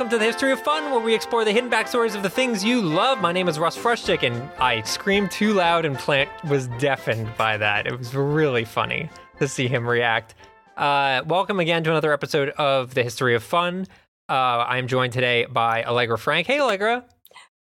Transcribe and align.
welcome 0.00 0.10
to 0.10 0.18
the 0.18 0.24
History 0.24 0.50
of 0.50 0.58
Fun, 0.58 0.90
where 0.90 0.98
we 0.98 1.14
explore 1.14 1.44
the 1.44 1.52
hidden 1.52 1.68
backstories 1.68 2.14
of 2.14 2.22
the 2.22 2.30
things 2.30 2.64
you 2.64 2.80
love. 2.80 3.20
My 3.20 3.32
name 3.32 3.48
is 3.48 3.58
Russ 3.58 3.76
Frushtick, 3.76 4.22
and 4.22 4.50
I 4.58 4.80
screamed 4.80 5.30
too 5.30 5.52
loud, 5.52 5.84
and 5.84 5.94
Plant 5.98 6.30
was 6.44 6.68
deafened 6.78 7.28
by 7.36 7.58
that. 7.58 7.86
It 7.86 7.98
was 7.98 8.14
really 8.14 8.64
funny 8.64 9.10
to 9.38 9.46
see 9.46 9.68
him 9.68 9.86
react. 9.86 10.36
Uh, 10.74 11.20
welcome 11.26 11.60
again 11.60 11.84
to 11.84 11.90
another 11.90 12.14
episode 12.14 12.48
of 12.48 12.94
the 12.94 13.02
History 13.02 13.34
of 13.34 13.42
Fun. 13.42 13.86
Uh, 14.26 14.64
I'm 14.66 14.88
joined 14.88 15.12
today 15.12 15.44
by 15.44 15.84
Allegra 15.84 16.16
Frank. 16.16 16.46
Hey, 16.46 16.60
Allegra. 16.60 17.04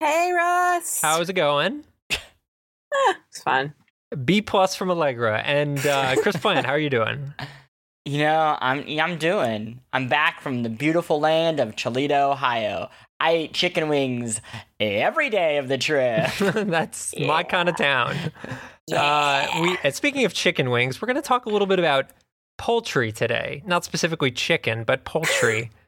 Hey, 0.02 0.34
Russ. 0.34 1.00
How's 1.02 1.30
it 1.30 1.36
going? 1.36 1.86
Ah, 2.12 3.16
it's 3.30 3.44
fun. 3.44 3.76
B 4.26 4.42
plus 4.42 4.76
from 4.76 4.92
Allegra 4.92 5.40
and 5.40 5.80
uh, 5.88 6.18
Chris 6.18 6.36
Plant. 6.36 6.66
How 6.66 6.74
are 6.74 6.80
you 6.80 6.90
doing? 6.90 7.34
You 8.08 8.20
know, 8.20 8.56
I'm 8.62 8.86
I'm 9.00 9.18
doing. 9.18 9.82
I'm 9.92 10.08
back 10.08 10.40
from 10.42 10.62
the 10.62 10.70
beautiful 10.70 11.20
land 11.20 11.60
of 11.60 11.76
Toledo, 11.76 12.32
Ohio. 12.32 12.90
I 13.20 13.36
eat 13.38 13.54
chicken 13.54 13.90
wings 13.90 14.42
every 14.80 15.32
day 15.32 15.58
of 15.58 15.68
the 15.70 15.78
trip. 15.80 16.30
That's 16.40 17.18
my 17.18 17.42
kind 17.42 17.68
of 17.68 17.76
town. 17.78 18.16
Uh, 18.94 19.48
we 19.62 19.78
and 19.84 19.96
speaking 19.96 20.24
of 20.26 20.34
chicken 20.36 20.70
wings, 20.70 21.02
we're 21.02 21.08
going 21.08 21.16
to 21.16 21.22
talk 21.24 21.48
a 21.48 21.50
little 21.50 21.66
bit 21.66 21.80
about 21.80 22.12
poultry 22.60 23.12
today. 23.12 23.64
Not 23.66 23.84
specifically 23.84 24.30
chicken, 24.32 24.84
but 24.84 25.04
poultry. 25.04 25.72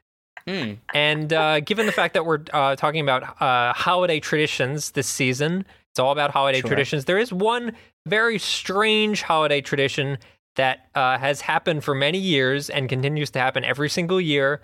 Mm. 0.46 0.78
and 0.94 1.30
uh, 1.34 1.60
given 1.60 1.84
the 1.84 1.92
fact 1.92 2.14
that 2.14 2.24
we're 2.24 2.42
uh, 2.54 2.74
talking 2.74 3.02
about 3.02 3.22
uh, 3.42 3.74
holiday 3.74 4.18
traditions 4.18 4.92
this 4.92 5.06
season, 5.06 5.66
it's 5.90 5.98
all 5.98 6.10
about 6.10 6.30
holiday 6.30 6.60
Sure. 6.62 6.68
traditions. 6.68 7.04
There 7.04 7.18
is 7.18 7.34
one 7.34 7.72
very 8.06 8.38
strange 8.38 9.20
holiday 9.20 9.60
tradition 9.60 10.16
that 10.58 10.88
uh, 10.94 11.16
has 11.18 11.40
happened 11.40 11.82
for 11.82 11.94
many 11.94 12.18
years 12.18 12.68
and 12.68 12.88
continues 12.88 13.30
to 13.30 13.38
happen 13.38 13.64
every 13.64 13.88
single 13.88 14.20
year, 14.20 14.60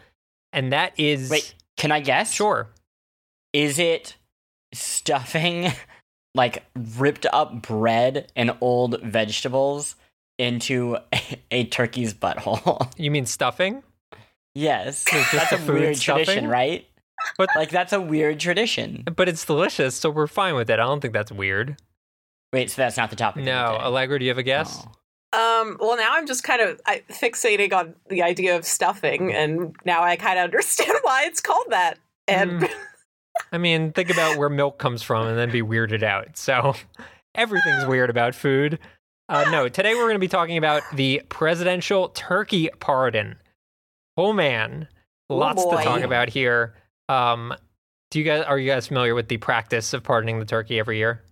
and 0.53 0.73
that 0.73 0.93
is 0.99 1.31
Wait, 1.31 1.55
can 1.77 1.91
I 1.91 2.01
guess? 2.01 2.31
sure. 2.33 2.69
Is 3.53 3.79
it 3.79 4.17
stuffing 4.75 5.73
like 6.35 6.65
ripped 6.99 7.27
up 7.33 7.63
bread 7.63 8.31
and 8.37 8.57
old 8.61 9.01
vegetables 9.03 9.97
into 10.39 10.97
a, 11.13 11.21
a 11.51 11.65
turkey's 11.67 12.13
butthole? 12.13 12.93
You 12.99 13.11
mean 13.11 13.27
stuffing? 13.27 13.83
yes, 14.57 15.05
that's 15.33 15.51
a 15.53 15.59
food 15.59 15.81
weird 15.81 15.97
tradition, 15.99 16.47
right? 16.49 16.87
But- 17.39 17.49
like 17.57 17.71
that's 17.71 17.93
a 17.93 18.01
weird 18.01 18.39
tradition. 18.41 19.05
But 19.17 19.29
it's 19.29 19.45
delicious, 19.45 19.95
so 19.97 20.11
we're 20.11 20.27
fine 20.27 20.55
with 20.57 20.69
it. 20.71 20.75
I 20.75 20.85
don't 20.85 21.01
think 21.01 21.15
that's 21.15 21.33
weird. 21.33 21.77
Wait, 22.53 22.71
so 22.71 22.83
that's 22.83 22.97
not 22.97 23.11
the 23.11 23.17
topic. 23.17 23.45
No, 23.45 23.53
of 23.53 23.73
the 23.73 23.79
day. 23.79 23.85
Allegra, 23.85 24.19
do 24.19 24.25
you 24.25 24.31
have 24.31 24.39
a 24.39 24.43
guess? 24.45 24.83
Oh. 24.85 24.93
Um, 25.35 25.77
well, 25.81 25.97
now 25.97 26.11
I'm 26.13 26.27
just 26.27 26.45
kind 26.45 26.61
of 26.63 26.81
fixating 27.11 27.73
on 27.73 27.95
the 28.09 28.23
idea 28.23 28.57
of 28.57 28.65
stuffing, 28.65 29.33
and 29.33 29.75
now 29.85 30.03
I 30.03 30.17
kind 30.17 30.39
of 30.39 30.45
understand 30.45 30.93
why 31.03 31.25
it's 31.27 31.41
called 31.41 31.67
that. 31.71 31.99
And 32.29 32.61
Mm. 32.63 32.71
I 33.53 33.59
mean, 33.59 33.93
think 33.93 34.11
about 34.11 34.39
where 34.39 34.49
milk 34.49 34.79
comes 34.79 35.03
from 35.03 35.27
and 35.27 35.37
then 35.37 35.51
be 35.51 35.61
weirded 35.61 36.05
out. 36.05 36.37
So 36.37 36.75
everything's 37.35 37.85
weird 37.87 38.09
about 38.09 38.35
food. 38.35 38.79
Uh, 39.29 39.45
no, 39.51 39.69
today 39.69 39.95
we're 39.95 40.03
going 40.03 40.15
to 40.15 40.19
be 40.21 40.29
talking 40.29 40.57
about 40.57 40.83
the 40.95 41.21
presidential 41.31 42.11
turkey 42.11 42.69
pardon. 42.79 43.37
Oh 44.17 44.33
man, 44.33 44.87
Oh, 45.31 45.37
lots 45.37 45.65
to 45.65 45.71
talk 45.83 46.03
about 46.03 46.29
here. 46.29 46.75
Um, 47.09 47.55
do 48.11 48.19
you 48.21 48.25
guys 48.25 48.45
are 48.45 48.59
you 48.59 48.71
guys 48.71 48.87
familiar 48.87 49.15
with 49.15 49.29
the 49.29 49.39
practice 49.39 49.93
of 49.95 50.03
pardoning 50.05 50.39
the 50.39 50.45
turkey 50.45 50.79
every 50.79 50.99
year? 50.99 51.23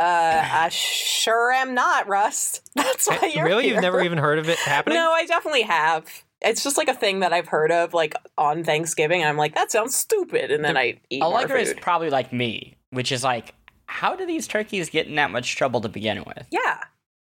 Uh, 0.00 0.48
I 0.50 0.68
sure 0.70 1.52
am 1.52 1.74
not, 1.74 2.08
Russ. 2.08 2.60
That's 2.74 3.06
why 3.08 3.18
Eh, 3.22 3.32
you're 3.34 3.44
really, 3.44 3.64
here. 3.64 3.74
you've 3.74 3.82
never 3.82 4.02
even 4.02 4.18
heard 4.18 4.38
of 4.38 4.48
it 4.48 4.58
happening? 4.58 4.96
No, 4.96 5.12
I 5.12 5.26
definitely 5.26 5.62
have. 5.62 6.06
It's 6.40 6.64
just 6.64 6.78
like 6.78 6.88
a 6.88 6.94
thing 6.94 7.20
that 7.20 7.32
I've 7.34 7.48
heard 7.48 7.70
of, 7.70 7.92
like 7.92 8.14
on 8.38 8.64
Thanksgiving. 8.64 9.20
And 9.20 9.28
I'm 9.28 9.36
like, 9.36 9.54
that 9.56 9.70
sounds 9.70 9.94
stupid, 9.94 10.50
and 10.50 10.64
then 10.64 10.76
I 10.76 10.98
eat 11.10 11.20
more 11.20 11.28
Allegra 11.32 11.60
is 11.60 11.74
probably 11.80 12.08
like 12.08 12.32
me, 12.32 12.76
which 12.90 13.12
is 13.12 13.22
like, 13.22 13.54
how 13.86 14.16
do 14.16 14.24
these 14.24 14.46
turkeys 14.48 14.88
get 14.88 15.06
in 15.06 15.16
that 15.16 15.30
much 15.30 15.56
trouble 15.56 15.80
to 15.82 15.88
begin 15.88 16.24
with? 16.24 16.46
yeah, 16.50 16.84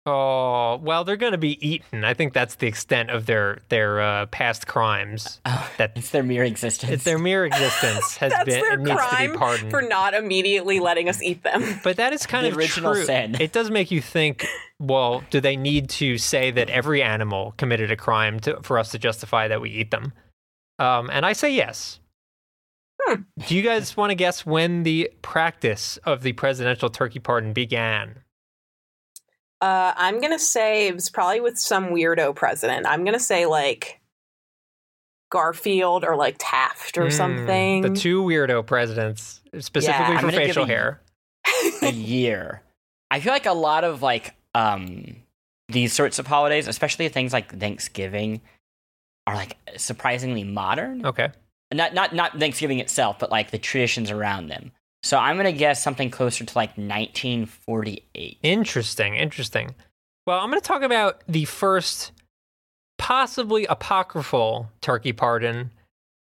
Oh 0.08 0.76
well, 0.82 1.02
they're 1.02 1.16
going 1.16 1.32
to 1.32 1.38
be 1.38 1.58
eaten. 1.68 2.04
I 2.04 2.14
think 2.14 2.32
that's 2.32 2.54
the 2.54 2.68
extent 2.68 3.10
of 3.10 3.26
their 3.26 3.58
their 3.70 4.00
uh, 4.00 4.26
past 4.26 4.68
crimes. 4.68 5.40
Oh, 5.44 5.70
That- 5.78 5.92
it's 5.96 6.10
their 6.10 6.22
mere 6.22 6.44
existence. 6.44 6.92
It's 6.92 7.04
their 7.04 7.18
mere 7.18 7.44
existence 7.44 8.16
has 8.18 8.30
that's 8.32 8.44
been 8.44 8.60
their 8.60 8.76
needs 8.76 8.90
to 8.90 8.96
crime 8.96 9.32
be 9.32 9.36
pardoned. 9.38 9.70
for 9.70 9.82
not 9.82 10.14
immediately 10.14 10.78
letting 10.78 11.08
us 11.08 11.20
eat 11.22 11.42
them. 11.42 11.80
But 11.82 11.96
that 11.96 12.12
is 12.12 12.24
kind 12.26 12.46
The 12.46 12.50
of 12.50 12.56
original 12.56 12.94
true. 12.94 13.04
sin. 13.04 13.36
It 13.40 13.52
does 13.52 13.70
make 13.70 13.90
you 13.90 14.00
think. 14.00 14.46
Well, 14.78 15.24
do 15.30 15.40
they 15.40 15.56
need 15.56 15.88
to 15.90 16.18
say 16.18 16.50
that 16.52 16.68
every 16.70 17.02
animal 17.02 17.54
committed 17.56 17.90
a 17.90 17.96
crime 17.96 18.38
to, 18.40 18.60
for 18.62 18.78
us 18.78 18.90
to 18.92 18.98
justify 18.98 19.48
that 19.48 19.60
we 19.60 19.70
eat 19.70 19.90
them? 19.90 20.12
Um, 20.78 21.08
and 21.10 21.24
I 21.26 21.32
say 21.32 21.52
yes. 21.54 21.98
Hmm. 23.02 23.22
Do 23.48 23.56
you 23.56 23.62
guys 23.62 23.96
want 23.96 24.10
to 24.10 24.14
guess 24.14 24.44
when 24.46 24.82
the 24.82 25.10
practice 25.22 25.96
of 26.04 26.22
the 26.22 26.32
presidential 26.34 26.90
turkey 26.90 27.18
pardon 27.18 27.52
began? 27.54 28.20
Uh, 29.60 29.92
I'm 29.96 30.20
gonna 30.20 30.38
say 30.38 30.88
it 30.88 30.94
was 30.94 31.08
probably 31.10 31.40
with 31.40 31.58
some 31.58 31.86
weirdo 31.86 32.34
president. 32.36 32.86
I'm 32.86 33.04
gonna 33.04 33.18
say 33.18 33.46
like 33.46 34.00
Garfield 35.30 36.04
or 36.04 36.16
like 36.16 36.36
Taft 36.38 36.98
or 36.98 37.04
Hmm, 37.04 37.10
something. 37.10 37.82
The 37.82 37.90
two 37.90 38.22
weirdo 38.22 38.66
presidents, 38.66 39.40
specifically 39.58 40.16
I'm 40.16 40.24
for 40.24 40.30
facial 40.30 40.64
a- 40.64 40.66
hair. 40.66 41.00
a 41.82 41.90
year. 41.92 42.62
I 43.10 43.20
feel 43.20 43.32
like 43.32 43.46
a 43.46 43.52
lot 43.52 43.84
of 43.84 44.02
like 44.02 44.34
um 44.54 45.16
these 45.68 45.92
sorts 45.92 46.18
of 46.18 46.26
holidays, 46.26 46.68
especially 46.68 47.08
things 47.08 47.32
like 47.32 47.58
Thanksgiving, 47.58 48.40
are 49.26 49.34
like 49.34 49.56
surprisingly 49.76 50.44
modern. 50.44 51.04
Okay. 51.06 51.30
Not 51.72 51.94
not 51.94 52.14
not 52.14 52.38
Thanksgiving 52.38 52.78
itself, 52.78 53.18
but 53.18 53.30
like 53.30 53.50
the 53.50 53.58
traditions 53.58 54.10
around 54.10 54.48
them. 54.48 54.70
So 55.06 55.18
I'm 55.18 55.36
gonna 55.36 55.52
guess 55.52 55.80
something 55.80 56.10
closer 56.10 56.44
to 56.44 56.58
like 56.58 56.70
1948. 56.70 58.38
Interesting, 58.42 59.14
interesting. 59.14 59.76
Well, 60.26 60.40
I'm 60.40 60.50
going 60.50 60.60
to 60.60 60.66
talk 60.66 60.82
about 60.82 61.22
the 61.28 61.44
first 61.44 62.10
possibly 62.98 63.64
apocryphal 63.66 64.68
turkey 64.80 65.12
pardon, 65.12 65.70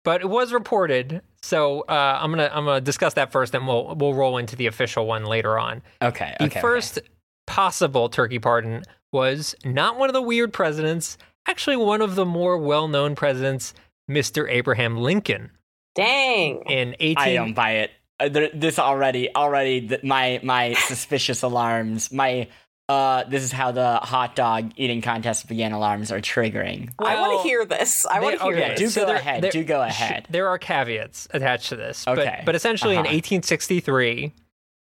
but 0.04 0.22
it 0.22 0.28
was 0.28 0.52
reported. 0.52 1.22
So 1.44 1.82
uh, 1.82 2.18
I'm 2.20 2.32
gonna 2.32 2.50
I'm 2.52 2.66
gonna 2.66 2.82
discuss 2.82 3.14
that 3.14 3.32
first, 3.32 3.54
and 3.54 3.68
we'll 3.68 3.96
we'll 3.96 4.16
roll 4.16 4.40
into 4.40 4.56
the 4.56 4.66
official 4.66 5.06
one 5.06 5.26
later 5.26 5.60
on. 5.60 5.84
Okay. 6.02 6.36
The 6.40 6.46
okay, 6.46 6.54
okay. 6.54 6.62
first 6.62 6.98
possible 7.46 8.10
turkey 8.10 8.40
pardon 8.40 8.82
was 9.14 9.54
not 9.64 10.00
one 10.00 10.10
of 10.10 10.14
the 10.14 10.22
weird 10.24 10.54
presidents, 10.54 11.20
actually 11.48 11.78
one 11.78 12.02
of 12.02 12.16
the 12.16 12.26
more 12.26 12.58
well-known 12.58 13.14
presidents, 13.14 13.76
Mr. 14.10 14.50
Abraham 14.50 14.98
Lincoln, 14.98 15.52
Dang. 15.94 16.64
in 16.68 16.96
18. 17.00 17.18
I 17.20 17.34
don't 17.36 17.54
buy 17.54 17.72
it. 17.74 17.92
Uh, 18.22 18.30
there- 18.30 18.50
This 18.54 18.80
already, 18.80 19.34
already, 19.36 19.88
th- 19.88 20.04
my 20.04 20.40
my 20.44 20.74
suspicious 20.88 21.42
alarms, 21.44 22.12
my 22.12 22.48
uh, 22.90 23.24
this 23.30 23.42
is 23.44 23.52
how 23.54 23.72
the 23.72 23.96
hot 24.04 24.36
dog 24.36 24.72
eating 24.76 25.02
contest 25.02 25.48
began. 25.48 25.72
Alarms 25.72 26.12
are 26.12 26.20
triggering. 26.20 26.90
I 27.00 27.20
want 27.20 27.42
to 27.42 27.48
hear 27.48 27.64
this. 27.66 28.06
I 28.06 28.20
want 28.20 28.38
to 28.40 28.44
hear 28.46 28.56
okay, 28.58 28.76
Do 28.76 28.88
so 28.90 29.02
go 29.02 29.08
there- 29.08 29.16
ahead. 29.16 29.44
there- 29.44 29.52
do 29.52 29.64
go 29.64 29.88
sh- 29.88 29.92
ahead. 29.92 30.28
There 30.30 30.48
are 30.50 30.58
caveats 30.58 31.28
attached 31.32 31.70
to 31.70 31.76
this, 31.78 32.06
Okay. 32.08 32.36
but 32.40 32.46
but 32.48 32.56
essentially 32.56 32.96
in 32.96 33.02
Uh-huh. 33.06 33.14
1863 33.14 34.34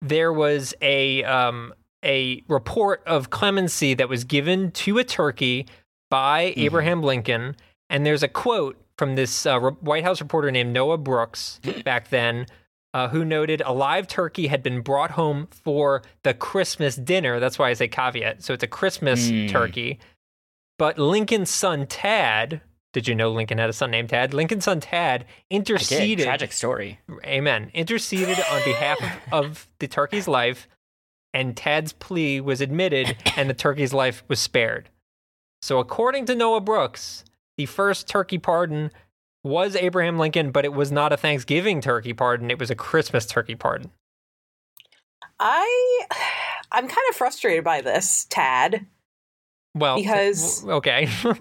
there 0.01 0.31
was 0.33 0.73
a 0.81 1.23
um 1.23 1.73
a 2.03 2.43
report 2.47 3.01
of 3.07 3.29
clemency 3.31 3.93
that 3.95 4.07
was 4.09 4.23
given 4.25 4.69
to 4.71 4.97
a 4.99 5.03
turkey 5.03 5.65
by 6.11 6.47
Mm-hmm. 6.51 6.59
Abraham 6.61 7.01
Lincoln, 7.01 7.55
and 7.89 8.05
there's 8.05 8.21
a 8.23 8.27
quote 8.27 8.77
from 8.97 9.15
this 9.15 9.45
uh, 9.45 9.59
re- 9.59 9.71
White 9.81 10.03
House 10.03 10.21
reporter 10.21 10.51
named 10.51 10.71
Noah 10.73 10.97
Brooks 10.97 11.59
back 11.85 12.09
then. 12.09 12.45
Uh, 12.95 13.09
who 13.09 13.25
noted 13.25 13.61
a 13.65 13.73
live 13.73 14.07
turkey 14.07 14.47
had 14.47 14.63
been 14.63 14.79
brought 14.79 15.11
home 15.11 15.47
for 15.51 16.01
the 16.23 16.33
Christmas 16.33 16.95
dinner. 16.95 17.41
That's 17.41 17.59
why 17.59 17.69
I 17.69 17.73
say 17.73 17.89
caveat. 17.89 18.41
So 18.41 18.53
it's 18.53 18.63
a 18.63 18.67
Christmas 18.67 19.29
Mm. 19.29 19.49
turkey. 19.49 19.99
But 20.79 20.97
Lincoln's 20.97 21.49
son 21.49 21.87
Tad, 21.87 22.61
did 22.93 23.05
you 23.05 23.13
know 23.13 23.31
Lincoln 23.31 23.57
had 23.57 23.69
a 23.69 23.73
son 23.73 23.91
named 23.91 24.11
Tad? 24.11 24.33
Lincoln's 24.33 24.63
son 24.63 24.79
Tad 24.79 25.25
interceded. 25.49 26.23
Tragic 26.23 26.53
story. 26.53 27.01
Amen. 27.25 27.69
Interceded 27.73 28.39
on 28.49 28.63
behalf 28.63 28.97
of, 29.03 29.11
of 29.45 29.67
the 29.79 29.89
turkey's 29.89 30.29
life, 30.29 30.65
and 31.33 31.57
Tad's 31.57 31.91
plea 31.91 32.39
was 32.39 32.61
admitted, 32.61 33.17
and 33.35 33.49
the 33.49 33.53
turkey's 33.53 33.91
life 33.93 34.23
was 34.29 34.39
spared. 34.39 34.89
So, 35.61 35.79
according 35.79 36.27
to 36.27 36.35
Noah 36.35 36.61
Brooks, 36.61 37.25
the 37.57 37.65
first 37.65 38.07
turkey 38.07 38.37
pardon 38.37 38.89
was 39.45 39.75
Abraham 39.75 40.17
Lincoln, 40.17 40.51
but 40.51 40.65
it 40.65 40.73
was 40.73 40.91
not 40.91 41.13
a 41.13 41.17
Thanksgiving 41.17 41.79
turkey 41.79 42.13
pardon. 42.13 42.49
It 42.49 42.59
was 42.59 42.71
a 42.71 42.75
Christmas 42.75 43.25
turkey 43.25 43.55
pardon. 43.55 43.91
I 45.39 46.05
I'm 46.71 46.87
kind 46.87 47.07
of 47.09 47.15
frustrated 47.15 47.63
by 47.63 47.81
this, 47.81 48.25
Tad. 48.29 48.85
Well, 49.73 49.95
Because- 49.97 50.65
okay. 50.67 51.07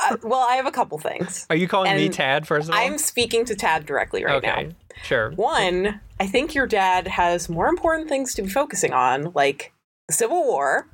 Uh, 0.00 0.16
well, 0.24 0.44
I 0.50 0.56
have 0.56 0.66
a 0.66 0.72
couple 0.72 0.98
things. 0.98 1.46
Are 1.48 1.54
you 1.54 1.68
calling 1.68 1.94
me 1.94 2.08
Tad 2.08 2.48
first 2.48 2.68
of 2.68 2.74
all? 2.74 2.80
I'm 2.80 2.98
speaking 2.98 3.44
to 3.44 3.54
Tad 3.54 3.86
directly 3.86 4.24
right 4.24 4.34
okay, 4.44 4.64
now. 4.64 4.74
sure. 5.04 5.30
One, 5.36 6.00
I 6.18 6.26
think 6.26 6.52
your 6.52 6.66
dad 6.66 7.06
has 7.06 7.48
more 7.48 7.68
important 7.68 8.08
things 8.08 8.34
to 8.34 8.42
be 8.42 8.48
focusing 8.48 8.92
on, 8.92 9.30
like 9.36 9.72
the 10.08 10.14
Civil 10.14 10.44
War, 10.44 10.88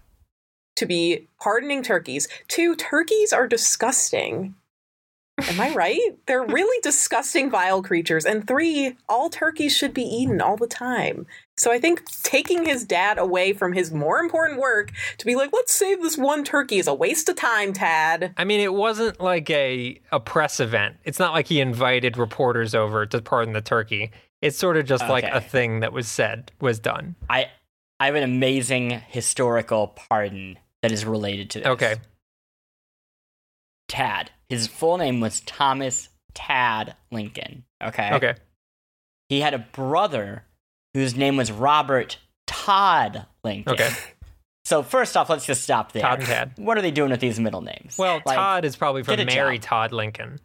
to 0.76 0.84
be 0.84 1.28
pardoning 1.40 1.82
turkeys. 1.82 2.28
Two, 2.48 2.76
turkeys 2.76 3.32
are 3.32 3.48
disgusting. 3.48 4.54
Am 5.48 5.60
I 5.60 5.72
right? 5.74 6.00
They're 6.26 6.44
really 6.44 6.80
disgusting, 6.82 7.50
vile 7.50 7.82
creatures. 7.82 8.24
And 8.24 8.46
three, 8.46 8.96
all 9.08 9.30
turkeys 9.30 9.76
should 9.76 9.94
be 9.94 10.02
eaten 10.02 10.40
all 10.40 10.56
the 10.56 10.66
time. 10.66 11.26
So 11.56 11.70
I 11.70 11.78
think 11.78 12.02
taking 12.22 12.64
his 12.64 12.84
dad 12.84 13.18
away 13.18 13.52
from 13.52 13.72
his 13.72 13.92
more 13.92 14.18
important 14.18 14.60
work 14.60 14.92
to 15.18 15.26
be 15.26 15.36
like, 15.36 15.50
let's 15.52 15.72
save 15.72 16.00
this 16.00 16.16
one 16.16 16.42
turkey 16.42 16.78
is 16.78 16.86
a 16.86 16.94
waste 16.94 17.28
of 17.28 17.36
time, 17.36 17.72
Tad. 17.72 18.32
I 18.36 18.44
mean, 18.44 18.60
it 18.60 18.72
wasn't 18.72 19.20
like 19.20 19.50
a, 19.50 20.00
a 20.10 20.20
press 20.20 20.60
event. 20.60 20.96
It's 21.04 21.18
not 21.18 21.34
like 21.34 21.48
he 21.48 21.60
invited 21.60 22.16
reporters 22.16 22.74
over 22.74 23.04
to 23.06 23.20
pardon 23.20 23.52
the 23.52 23.60
turkey. 23.60 24.10
It's 24.40 24.56
sort 24.56 24.78
of 24.78 24.86
just 24.86 25.06
like 25.06 25.24
a 25.24 25.40
thing 25.40 25.80
that 25.80 25.92
was 25.92 26.08
said, 26.08 26.50
was 26.60 26.78
done. 26.78 27.14
I 27.28 27.50
I 28.00 28.06
have 28.06 28.14
an 28.14 28.22
amazing 28.22 29.02
historical 29.08 29.88
pardon 29.88 30.58
that 30.80 30.90
is 30.90 31.04
related 31.04 31.50
to 31.50 31.58
this. 31.58 31.68
Okay. 31.68 31.96
Tad. 33.88 34.30
His 34.50 34.66
full 34.66 34.98
name 34.98 35.20
was 35.20 35.40
Thomas 35.40 36.08
Tad 36.34 36.94
Lincoln. 37.10 37.64
Okay. 37.82 38.10
Okay. 38.12 38.34
He 39.28 39.40
had 39.40 39.54
a 39.54 39.58
brother 39.60 40.44
whose 40.92 41.16
name 41.16 41.36
was 41.36 41.50
Robert 41.50 42.18
Todd 42.46 43.26
Lincoln. 43.42 43.72
Okay. 43.72 43.90
So 44.66 44.82
first 44.84 45.16
off, 45.16 45.28
let's 45.28 45.46
just 45.46 45.64
stop 45.64 45.90
there. 45.92 46.02
Todd 46.02 46.18
and 46.18 46.28
Tad. 46.28 46.52
What 46.56 46.78
are 46.78 46.82
they 46.82 46.92
doing 46.92 47.10
with 47.10 47.18
these 47.18 47.40
middle 47.40 47.62
names? 47.62 47.96
Well, 47.98 48.20
Like- 48.24 48.36
Todd 48.36 48.64
is 48.64 48.76
probably 48.76 49.02
from 49.02 49.16
Mary 49.24 49.58
job. 49.58 49.64
Todd 49.66 49.92
Lincoln. 49.92 50.38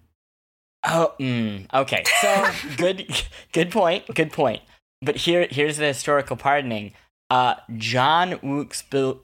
Oh, 0.83 1.13
mm, 1.19 1.71
okay. 1.71 2.03
So 2.21 2.47
good, 2.77 3.05
good 3.51 3.69
point. 3.71 4.07
Good 4.15 4.31
point. 4.31 4.61
But 5.01 5.17
here, 5.17 5.47
here's 5.51 5.77
the 5.77 5.85
historical 5.87 6.37
pardoning. 6.37 6.93
Uh, 7.29 7.55
John 7.77 8.39
Wilkes 8.41 8.81
Booth. 8.81 9.17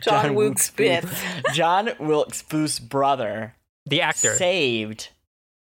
John 0.00 0.34
Wilkes 0.34 0.70
Booth. 0.70 1.24
John 1.54 1.90
Wilkes 1.98 2.42
Booth's 2.42 2.80
brother 2.80 3.54
The 3.92 4.02
actor. 4.02 4.36
saved 4.36 5.10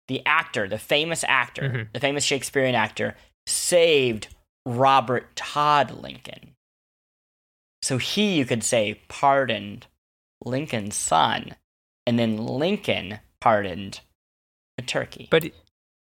the 0.08 0.24
actor, 0.26 0.68
the 0.68 0.78
famous 0.78 1.24
actor, 1.24 1.62
Mhm. 1.62 1.92
the 1.92 2.00
famous 2.00 2.24
Shakespearean 2.24 2.74
actor, 2.74 3.16
saved 3.46 4.34
Robert 4.66 5.34
Todd 5.36 5.90
Lincoln. 5.90 6.54
So 7.82 7.98
he, 7.98 8.36
you 8.38 8.44
could 8.44 8.64
say, 8.64 9.02
pardoned 9.08 9.86
Lincoln's 10.44 10.96
son, 10.96 11.56
and 12.06 12.18
then 12.18 12.36
Lincoln 12.36 13.20
pardoned 13.40 14.00
the 14.76 14.82
turkey. 14.82 15.28
but 15.30 15.50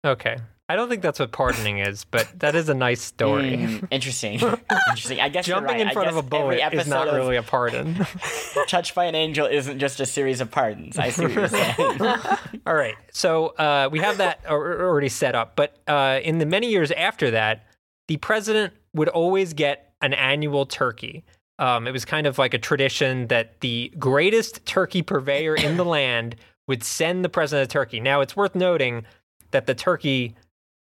okay. 0.04 0.38
I 0.70 0.76
don't 0.76 0.90
think 0.90 1.00
that's 1.00 1.18
what 1.18 1.32
pardoning 1.32 1.78
is, 1.78 2.04
but 2.04 2.28
that 2.40 2.54
is 2.54 2.68
a 2.68 2.74
nice 2.74 3.00
story. 3.00 3.56
Mm, 3.56 3.88
interesting. 3.90 4.34
interesting. 4.90 5.18
I 5.18 5.30
guess 5.30 5.46
Jumping 5.46 5.76
right. 5.76 5.80
in 5.80 5.90
front 5.90 6.10
of 6.10 6.16
a 6.16 6.22
bullet 6.22 6.60
is 6.74 6.86
not 6.86 7.06
really 7.06 7.36
a 7.36 7.42
pardon. 7.42 8.06
Touched 8.68 8.94
by 8.94 9.06
an 9.06 9.14
Angel 9.14 9.46
isn't 9.46 9.78
just 9.78 9.98
a 9.98 10.04
series 10.04 10.42
of 10.42 10.50
pardons. 10.50 10.98
I 10.98 11.08
see 11.08 11.22
what 11.22 11.32
you're 11.32 11.48
saying. 11.48 12.00
All 12.66 12.74
right. 12.74 12.96
So 13.12 13.48
uh, 13.48 13.88
we 13.90 14.00
have 14.00 14.18
that 14.18 14.40
already 14.46 15.08
set 15.08 15.34
up. 15.34 15.56
But 15.56 15.78
uh, 15.86 16.20
in 16.22 16.36
the 16.36 16.46
many 16.46 16.70
years 16.70 16.90
after 16.90 17.30
that, 17.30 17.64
the 18.06 18.18
president 18.18 18.74
would 18.92 19.08
always 19.08 19.54
get 19.54 19.94
an 20.02 20.12
annual 20.12 20.66
turkey. 20.66 21.24
Um, 21.58 21.86
it 21.86 21.92
was 21.92 22.04
kind 22.04 22.26
of 22.26 22.38
like 22.38 22.52
a 22.52 22.58
tradition 22.58 23.28
that 23.28 23.60
the 23.60 23.92
greatest 23.98 24.64
turkey 24.66 25.02
purveyor 25.02 25.56
in 25.56 25.76
the 25.76 25.84
land 25.84 26.36
would 26.66 26.84
send 26.84 27.24
the 27.24 27.28
president 27.28 27.70
a 27.70 27.72
turkey. 27.72 28.00
Now, 28.00 28.20
it's 28.20 28.36
worth 28.36 28.54
noting 28.54 29.04
that 29.50 29.66
the 29.66 29.74
turkey, 29.74 30.36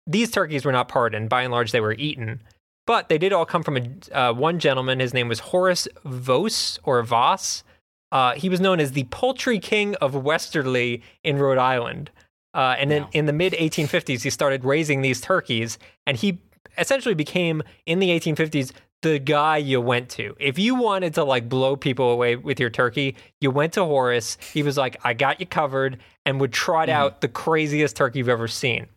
these 0.06 0.30
turkeys 0.30 0.64
were 0.64 0.72
not 0.72 0.88
pardoned. 0.88 1.28
By 1.28 1.42
and 1.42 1.52
large, 1.52 1.72
they 1.72 1.80
were 1.80 1.94
eaten. 1.94 2.42
But 2.86 3.08
they 3.08 3.18
did 3.18 3.32
all 3.32 3.46
come 3.46 3.62
from 3.62 3.76
a, 3.76 4.16
uh, 4.16 4.32
one 4.32 4.58
gentleman. 4.58 5.00
His 5.00 5.14
name 5.14 5.28
was 5.28 5.40
Horace 5.40 5.86
Vos 6.04 6.78
or 6.82 7.02
Voss. 7.02 7.62
Uh, 8.10 8.34
he 8.34 8.48
was 8.48 8.60
known 8.60 8.80
as 8.80 8.92
the 8.92 9.04
Poultry 9.04 9.60
King 9.60 9.94
of 9.96 10.14
Westerly 10.14 11.02
in 11.22 11.38
Rhode 11.38 11.58
Island. 11.58 12.10
Uh, 12.52 12.74
and 12.78 12.90
then 12.90 13.02
Wow. 13.02 13.10
in 13.12 13.26
the 13.26 13.32
mid 13.32 13.52
1850s, 13.52 14.22
he 14.24 14.30
started 14.30 14.64
raising 14.64 15.02
these 15.02 15.20
turkeys, 15.20 15.78
and 16.06 16.16
he 16.16 16.38
essentially 16.76 17.14
became 17.14 17.62
in 17.86 18.00
the 18.00 18.10
1850s 18.10 18.72
the 19.02 19.18
guy 19.20 19.56
you 19.56 19.80
went 19.80 20.08
to. 20.10 20.34
If 20.40 20.58
you 20.58 20.74
wanted 20.74 21.14
to 21.14 21.24
like 21.24 21.48
blow 21.48 21.76
people 21.76 22.10
away 22.10 22.34
with 22.36 22.58
your 22.58 22.68
turkey, 22.70 23.16
you 23.40 23.50
went 23.52 23.72
to 23.74 23.84
Horace. 23.84 24.36
He 24.52 24.62
was 24.64 24.76
like, 24.76 24.96
"I 25.04 25.14
got 25.14 25.38
you 25.40 25.46
covered," 25.46 25.98
and 26.26 26.40
would 26.40 26.52
trot 26.52 26.88
out 26.88 27.20
the 27.20 27.28
craziest 27.28 27.94
turkey 27.96 28.18
you've 28.18 28.28
ever 28.28 28.48
seen. 28.48 28.88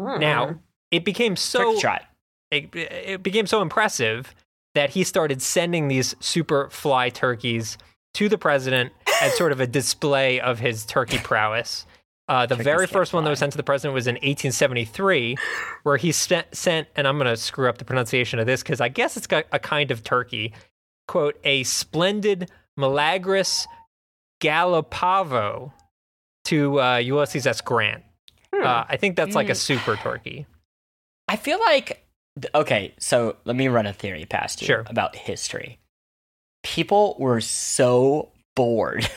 Hmm. 0.00 0.20
Now 0.20 0.60
it 0.90 1.04
became 1.04 1.36
so 1.36 1.78
it, 2.50 2.74
it 2.74 3.22
became 3.22 3.46
so 3.46 3.62
impressive 3.62 4.34
that 4.74 4.90
he 4.90 5.04
started 5.04 5.40
sending 5.42 5.88
these 5.88 6.14
super 6.20 6.68
fly 6.70 7.08
turkeys 7.08 7.78
to 8.14 8.28
the 8.28 8.38
president 8.38 8.92
as 9.22 9.36
sort 9.36 9.52
of 9.52 9.60
a 9.60 9.66
display 9.66 10.40
of 10.40 10.58
his 10.58 10.84
turkey 10.84 11.18
prowess. 11.22 11.86
Uh, 12.28 12.44
the 12.44 12.56
Turkeys 12.56 12.64
very 12.64 12.86
first 12.88 13.12
one 13.12 13.22
that 13.22 13.30
was 13.30 13.38
sent 13.38 13.52
to 13.52 13.56
the 13.56 13.62
president 13.62 13.94
was 13.94 14.08
in 14.08 14.16
1873, 14.16 15.36
where 15.84 15.96
he 15.96 16.10
sent, 16.10 16.52
sent 16.54 16.88
and 16.96 17.06
I'm 17.06 17.18
going 17.18 17.28
to 17.28 17.36
screw 17.36 17.68
up 17.68 17.78
the 17.78 17.84
pronunciation 17.84 18.40
of 18.40 18.46
this 18.46 18.62
because 18.62 18.80
I 18.80 18.88
guess 18.88 19.16
it's 19.16 19.28
got 19.28 19.44
a 19.52 19.60
kind 19.60 19.92
of 19.92 20.02
turkey, 20.02 20.52
quote, 21.06 21.38
a 21.44 21.62
splendid 21.62 22.50
Meleagris 22.78 23.66
Gallopavo 24.40 25.72
to 26.46 26.80
uh, 26.80 26.96
Ulysses 26.96 27.46
S. 27.46 27.60
Grant. 27.60 28.02
Hmm. 28.60 28.66
Uh, 28.66 28.84
I 28.88 28.96
think 28.96 29.16
that's 29.16 29.34
like 29.34 29.48
a 29.48 29.52
Mm. 29.52 29.56
super 29.56 29.96
turkey. 29.96 30.46
I 31.28 31.36
feel 31.36 31.58
like 31.60 32.02
okay, 32.54 32.94
so 32.98 33.36
let 33.44 33.56
me 33.56 33.68
run 33.68 33.86
a 33.86 33.92
theory 33.92 34.24
past 34.26 34.60
you 34.60 34.66
Sure. 34.66 34.84
about 34.86 35.16
history. 35.16 35.78
People 36.62 37.16
were 37.18 37.40
so 37.40 38.30
bored 38.54 39.08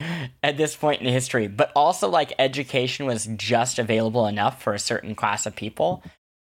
at 0.42 0.56
this 0.56 0.74
point 0.76 1.00
in 1.00 1.12
history, 1.12 1.46
but 1.46 1.72
also 1.76 2.08
like 2.08 2.32
education 2.38 3.06
was 3.06 3.26
just 3.36 3.78
available 3.78 4.26
enough 4.26 4.62
for 4.62 4.74
a 4.74 4.78
certain 4.78 5.14
class 5.14 5.46
of 5.46 5.54
people 5.56 6.02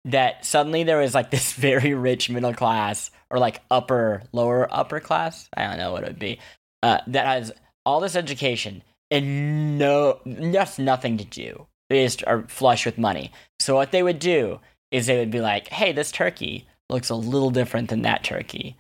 that 0.06 0.44
suddenly 0.46 0.82
there 0.84 0.98
was 0.98 1.14
like 1.14 1.30
this 1.30 1.52
very 1.68 1.92
rich 1.94 2.30
middle 2.30 2.54
class 2.54 3.10
or 3.30 3.38
like 3.38 3.60
upper 3.70 4.22
lower 4.32 4.66
upper 4.72 5.00
class, 5.00 5.48
I 5.56 5.66
don't 5.66 5.78
know 5.78 5.92
what 5.92 6.04
it 6.04 6.08
would 6.08 6.18
be, 6.18 6.38
uh, 6.82 6.98
that 7.08 7.26
has 7.26 7.52
all 7.84 8.00
this 8.00 8.16
education 8.16 8.82
and 9.10 9.78
no 9.78 10.20
just 10.52 10.78
nothing 10.78 11.18
to 11.18 11.24
do. 11.24 11.66
They 11.90 12.04
just 12.04 12.24
are 12.26 12.44
flush 12.48 12.86
with 12.86 12.96
money. 12.96 13.32
So 13.58 13.74
what 13.74 13.90
they 13.90 14.02
would 14.02 14.20
do 14.20 14.60
is 14.90 15.06
they 15.06 15.18
would 15.18 15.30
be 15.30 15.40
like, 15.40 15.68
"Hey, 15.68 15.92
this 15.92 16.10
turkey 16.10 16.66
looks 16.88 17.10
a 17.10 17.14
little 17.14 17.50
different 17.50 17.90
than 17.90 18.02
that 18.02 18.24
turkey," 18.24 18.76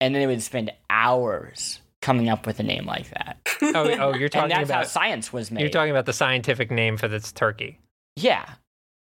and 0.00 0.14
then 0.14 0.22
they 0.22 0.26
would 0.26 0.42
spend 0.42 0.72
hours 0.90 1.80
coming 2.02 2.28
up 2.28 2.46
with 2.46 2.58
a 2.58 2.62
name 2.62 2.86
like 2.86 3.10
that. 3.10 3.36
Oh, 3.62 3.88
oh 3.88 4.14
you're 4.14 4.28
talking 4.30 4.48
that's 4.48 4.70
how 4.70 4.80
about 4.80 4.88
science 4.88 5.32
was 5.32 5.50
made. 5.50 5.60
You're 5.60 5.70
talking 5.70 5.90
about 5.90 6.06
the 6.06 6.12
scientific 6.12 6.70
name 6.70 6.96
for 6.96 7.08
this 7.08 7.30
turkey. 7.30 7.78
yeah, 8.16 8.46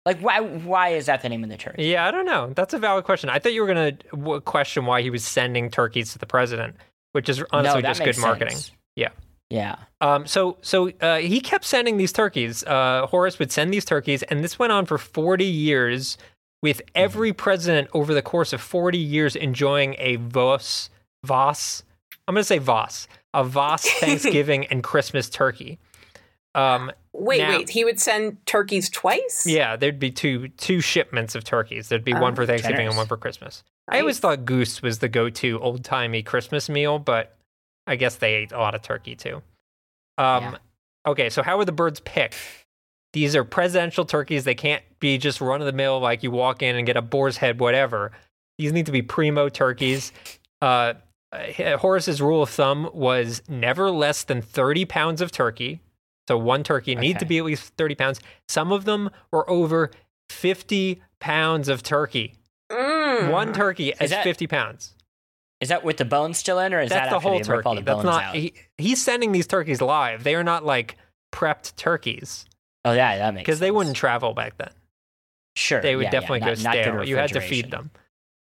like 0.04 0.18
why? 0.18 0.40
Why 0.40 0.88
is 0.90 1.06
that 1.06 1.22
the 1.22 1.28
name 1.28 1.44
of 1.44 1.50
the 1.50 1.56
turkey? 1.56 1.84
Yeah, 1.84 2.06
I 2.06 2.10
don't 2.10 2.26
know. 2.26 2.52
That's 2.54 2.74
a 2.74 2.78
valid 2.78 3.04
question. 3.04 3.30
I 3.30 3.38
thought 3.38 3.52
you 3.52 3.62
were 3.62 3.72
going 3.72 3.96
to 3.96 4.08
w- 4.10 4.40
question 4.40 4.84
why 4.84 5.02
he 5.02 5.10
was 5.10 5.24
sending 5.24 5.70
turkeys 5.70 6.12
to 6.12 6.18
the 6.18 6.26
president, 6.26 6.76
which 7.12 7.28
is 7.28 7.42
honestly 7.52 7.82
no, 7.82 7.88
just 7.88 8.00
good 8.00 8.06
makes 8.06 8.18
marketing. 8.18 8.56
sense. 8.56 8.72
Yeah. 8.96 9.10
Yeah. 9.50 9.76
Um, 10.00 10.26
so 10.26 10.58
so 10.62 10.90
uh, 11.00 11.18
he 11.18 11.40
kept 11.40 11.64
sending 11.64 11.96
these 11.96 12.12
turkeys. 12.12 12.64
Uh, 12.64 13.06
Horace 13.06 13.38
would 13.38 13.52
send 13.52 13.72
these 13.72 13.84
turkeys, 13.84 14.22
and 14.24 14.42
this 14.42 14.58
went 14.58 14.72
on 14.72 14.86
for 14.86 14.98
40 14.98 15.44
years, 15.44 16.16
with 16.62 16.80
every 16.94 17.32
president 17.32 17.88
over 17.92 18.14
the 18.14 18.22
course 18.22 18.52
of 18.52 18.60
40 18.60 18.96
years 18.98 19.36
enjoying 19.36 19.94
a 19.98 20.16
Vos 20.16 20.90
Voss. 21.24 21.82
I'm 22.26 22.34
going 22.34 22.40
to 22.40 22.46
say 22.46 22.58
Voss, 22.58 23.06
a 23.34 23.44
Voss 23.44 23.84
Thanksgiving 24.00 24.66
and 24.66 24.82
Christmas 24.82 25.28
turkey. 25.28 25.78
Um, 26.54 26.90
Wait, 27.12 27.38
Now- 27.38 27.50
wait. 27.58 27.68
He 27.70 27.84
would 27.84 28.00
send 28.00 28.44
turkeys 28.46 28.88
twice? 28.90 29.44
yeah, 29.46 29.76
there'd 29.76 30.00
be 30.00 30.10
two 30.10 30.48
two 30.48 30.80
shipments 30.80 31.34
of 31.36 31.44
turkeys. 31.44 31.88
There'd 31.88 32.02
be 32.04 32.12
one 32.12 32.32
Oh, 32.32 32.36
for 32.36 32.46
Thanksgiving 32.46 32.88
and 32.88 32.96
one 32.96 33.06
for 33.06 33.16
Christmas. 33.16 33.62
I 33.88 34.00
always 34.00 34.18
thought 34.18 34.44
goose 34.44 34.82
was 34.82 34.98
the 35.00 35.08
go-to 35.08 35.60
old-timey 35.60 36.22
Christmas 36.24 36.68
meal, 36.68 36.98
but 36.98 37.36
I 37.86 37.96
guess 37.96 38.16
they 38.16 38.34
ate 38.34 38.52
a 38.52 38.58
lot 38.58 38.74
of 38.74 38.82
turkey 38.82 39.16
too. 39.16 39.42
Um, 40.18 40.42
Yeah. 40.44 40.56
Okay, 41.06 41.28
so 41.28 41.42
how 41.42 41.58
are 41.58 41.64
the 41.66 41.72
birds 41.72 42.00
picked? 42.00 42.36
These 43.12 43.36
are 43.36 43.44
presidential 43.44 44.04
turkeys. 44.06 44.44
They 44.44 44.54
can't 44.54 44.82
be 45.00 45.18
just 45.18 45.40
run 45.40 45.60
of 45.60 45.66
the 45.66 45.72
mill 45.72 46.00
like 46.00 46.22
you 46.22 46.30
walk 46.30 46.62
in 46.62 46.76
and 46.76 46.86
get 46.86 46.96
a 46.96 47.02
boar's 47.02 47.36
head, 47.36 47.60
whatever. 47.60 48.10
These 48.58 48.72
need 48.72 48.86
to 48.86 48.92
be 48.92 49.02
primo 49.02 49.48
turkeys. 49.48 50.12
Uh, 50.62 50.94
uh, 51.32 51.76
Horace's 51.76 52.22
rule 52.22 52.42
of 52.42 52.50
thumb 52.50 52.90
was 52.94 53.42
never 53.48 53.90
less 53.90 54.24
than 54.24 54.40
30 54.40 54.84
pounds 54.86 55.20
of 55.20 55.30
turkey. 55.30 55.80
So 56.26 56.38
one 56.38 56.62
turkey 56.64 56.94
need 56.94 57.18
to 57.18 57.26
be 57.26 57.36
at 57.38 57.44
least 57.44 57.74
30 57.76 57.94
pounds. 57.96 58.20
Some 58.48 58.72
of 58.72 58.84
them 58.86 59.10
were 59.30 59.48
over 59.50 59.90
50 60.30 61.02
pounds 61.20 61.68
of 61.68 61.82
turkey. 61.82 62.34
Mm. 62.72 63.30
One 63.30 63.52
turkey 63.52 63.92
is 64.00 64.10
that- 64.10 64.24
50 64.24 64.46
pounds. 64.46 64.94
Is 65.60 65.68
that 65.68 65.84
with 65.84 65.96
the 65.96 66.04
bones 66.04 66.38
still 66.38 66.58
in, 66.58 66.74
or 66.74 66.80
is 66.80 66.90
That's 66.90 67.10
that 67.10 67.14
the 67.14 67.20
whole 67.20 67.38
they 67.38 67.50
rip 67.50 67.64
all 67.66 67.74
turkey. 67.74 67.84
the 67.84 67.94
That's 67.94 68.02
bones 68.02 68.04
not. 68.04 68.34
He, 68.34 68.54
he's 68.76 69.02
sending 69.02 69.32
these 69.32 69.46
turkeys 69.46 69.80
live. 69.80 70.24
They 70.24 70.34
are 70.34 70.44
not 70.44 70.64
like 70.64 70.96
prepped 71.32 71.76
turkeys 71.76 72.44
oh 72.84 72.92
yeah, 72.92 73.16
that 73.18 73.34
makes 73.34 73.44
because 73.46 73.60
they 73.60 73.70
wouldn't 73.70 73.96
travel 73.96 74.34
back 74.34 74.56
then. 74.58 74.70
Sure, 75.56 75.80
They 75.80 75.94
would 75.96 76.02
yeah, 76.02 76.08
yeah, 76.08 76.10
definitely 76.20 76.40
not- 76.40 76.46
go 76.46 76.54
stale. 76.54 77.04
You 77.08 77.16
had 77.16 77.32
to 77.32 77.40
feed 77.40 77.70
them. 77.70 77.90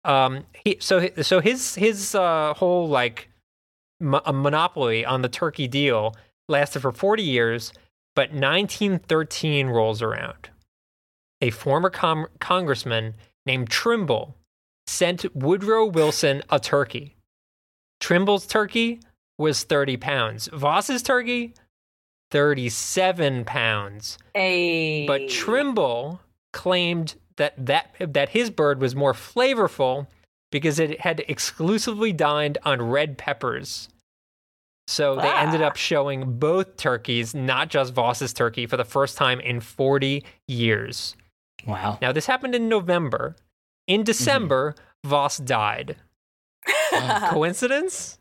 Um, 0.03 0.45
he, 0.63 0.77
so 0.79 1.09
so 1.21 1.39
his 1.39 1.75
his 1.75 2.13
uh, 2.15 2.53
whole 2.55 2.87
like 2.87 3.29
mo- 3.99 4.21
a 4.25 4.31
monopoly 4.33 5.05
on 5.05 5.21
the 5.21 5.29
turkey 5.29 5.67
deal 5.67 6.15
lasted 6.49 6.81
for 6.81 6.91
40 6.91 7.23
years. 7.23 7.73
But 8.15 8.31
1913 8.31 9.67
rolls 9.67 10.01
around. 10.01 10.49
A 11.41 11.51
former 11.51 11.89
com- 11.91 12.27
congressman 12.39 13.13
named 13.45 13.69
Trimble 13.69 14.35
sent 14.87 15.35
Woodrow 15.35 15.85
Wilson 15.85 16.41
a 16.49 16.59
turkey. 16.59 17.15
Trimble's 17.99 18.47
turkey 18.47 18.99
was 19.37 19.63
30 19.63 19.97
pounds. 19.97 20.49
Voss's 20.53 21.03
turkey, 21.03 21.53
37 22.31 23.45
pounds. 23.45 24.17
A 24.35 25.05
But 25.05 25.29
Trimble 25.29 26.21
claimed 26.53 27.15
that, 27.35 27.53
that 27.65 27.93
that 27.99 28.29
his 28.29 28.49
bird 28.49 28.79
was 28.79 28.95
more 28.95 29.13
flavorful 29.13 30.07
because 30.51 30.79
it 30.79 31.01
had 31.01 31.23
exclusively 31.27 32.11
dined 32.11 32.57
on 32.63 32.81
red 32.81 33.17
peppers. 33.17 33.89
So 34.87 35.17
they 35.17 35.27
ended 35.29 35.61
up 35.61 35.75
showing 35.75 36.39
both 36.39 36.77
turkeys, 36.77 37.35
not 37.35 37.67
just 37.67 37.93
Voss's 37.93 38.31
turkey, 38.31 38.65
for 38.65 38.77
the 38.77 38.85
first 38.85 39.17
time 39.17 39.41
in 39.41 39.59
40 39.59 40.23
years. 40.47 41.15
Wow. 41.65 41.97
Now, 42.01 42.13
this 42.13 42.25
happened 42.25 42.55
in 42.55 42.69
November. 42.69 43.35
In 43.87 44.03
December, 44.03 44.75
Voss 45.05 45.37
died. 45.37 45.95
Coincidence? 47.29 48.19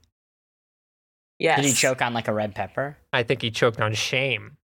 yes. 1.39 1.57
Did 1.61 1.67
he 1.69 1.73
choke 1.75 2.01
on 2.03 2.15
like 2.15 2.29
a 2.29 2.33
red 2.33 2.55
pepper? 2.55 2.97
I 3.13 3.23
think 3.23 3.43
he 3.43 3.51
choked 3.51 3.81
on 3.81 3.95
shame 3.95 4.57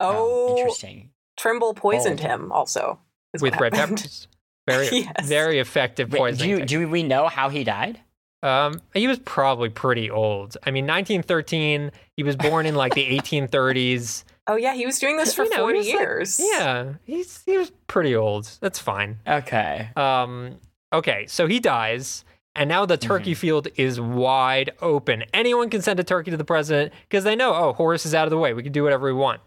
Oh, 0.00 0.56
interesting. 0.56 1.10
Trimble 1.38 1.72
poisoned 1.74 2.18
Bold. 2.18 2.28
him 2.28 2.52
also. 2.52 2.98
with 3.40 3.56
red 3.60 3.74
happened. 3.74 3.98
peppers. 3.98 4.28
Very, 4.66 4.88
Yes. 4.92 5.26
very 5.28 5.58
effective 5.60 6.12
Wait, 6.12 6.38
do 6.38 6.48
you, 6.48 6.64
do 6.64 6.88
we 6.88 7.02
know 7.02 7.28
how 7.28 7.48
he 7.48 7.64
died? 7.64 8.00
Um, 8.42 8.80
he 8.92 9.06
was 9.06 9.18
probably 9.20 9.68
pretty 9.70 10.10
old. 10.10 10.56
I 10.64 10.70
mean, 10.70 10.84
1913. 10.86 11.90
He 12.16 12.22
was 12.22 12.36
born 12.36 12.66
in 12.66 12.74
like 12.74 12.94
the 12.94 13.06
1830s. 13.18 14.24
Oh 14.46 14.56
yeah, 14.56 14.74
he 14.74 14.84
was 14.86 14.98
doing 14.98 15.16
this 15.16 15.34
for 15.34 15.44
You 15.44 15.50
know, 15.50 15.56
40 15.58 15.78
was 15.78 15.86
like- 15.86 15.94
years. 15.94 16.40
Yeah, 16.42 16.92
he's 17.04 17.42
he 17.46 17.56
was 17.56 17.72
pretty 17.86 18.14
old. 18.14 18.50
That's 18.60 18.78
fine. 18.78 19.18
Okay. 19.26 19.88
Um, 19.96 20.56
okay, 20.92 21.26
so 21.26 21.46
he 21.46 21.60
dies, 21.60 22.24
and 22.54 22.68
now 22.68 22.84
the 22.86 22.96
turkey 22.98 23.32
Mm-hmm. 23.32 23.40
field 23.40 23.68
is 23.76 24.00
wide 24.00 24.70
open. 24.82 25.24
Anyone 25.32 25.70
can 25.70 25.80
send 25.82 25.98
a 25.98 26.04
turkey 26.04 26.30
to 26.30 26.36
the 26.36 26.44
president 26.44 26.92
because 27.08 27.24
they 27.24 27.34
know, 27.36 27.54
oh, 27.54 27.72
Horace 27.72 28.04
is 28.04 28.14
out 28.14 28.26
of 28.26 28.30
the 28.30 28.38
way. 28.38 28.52
We 28.52 28.62
can 28.62 28.72
do 28.72 28.82
whatever 28.82 29.06
we 29.06 29.12
want. 29.14 29.40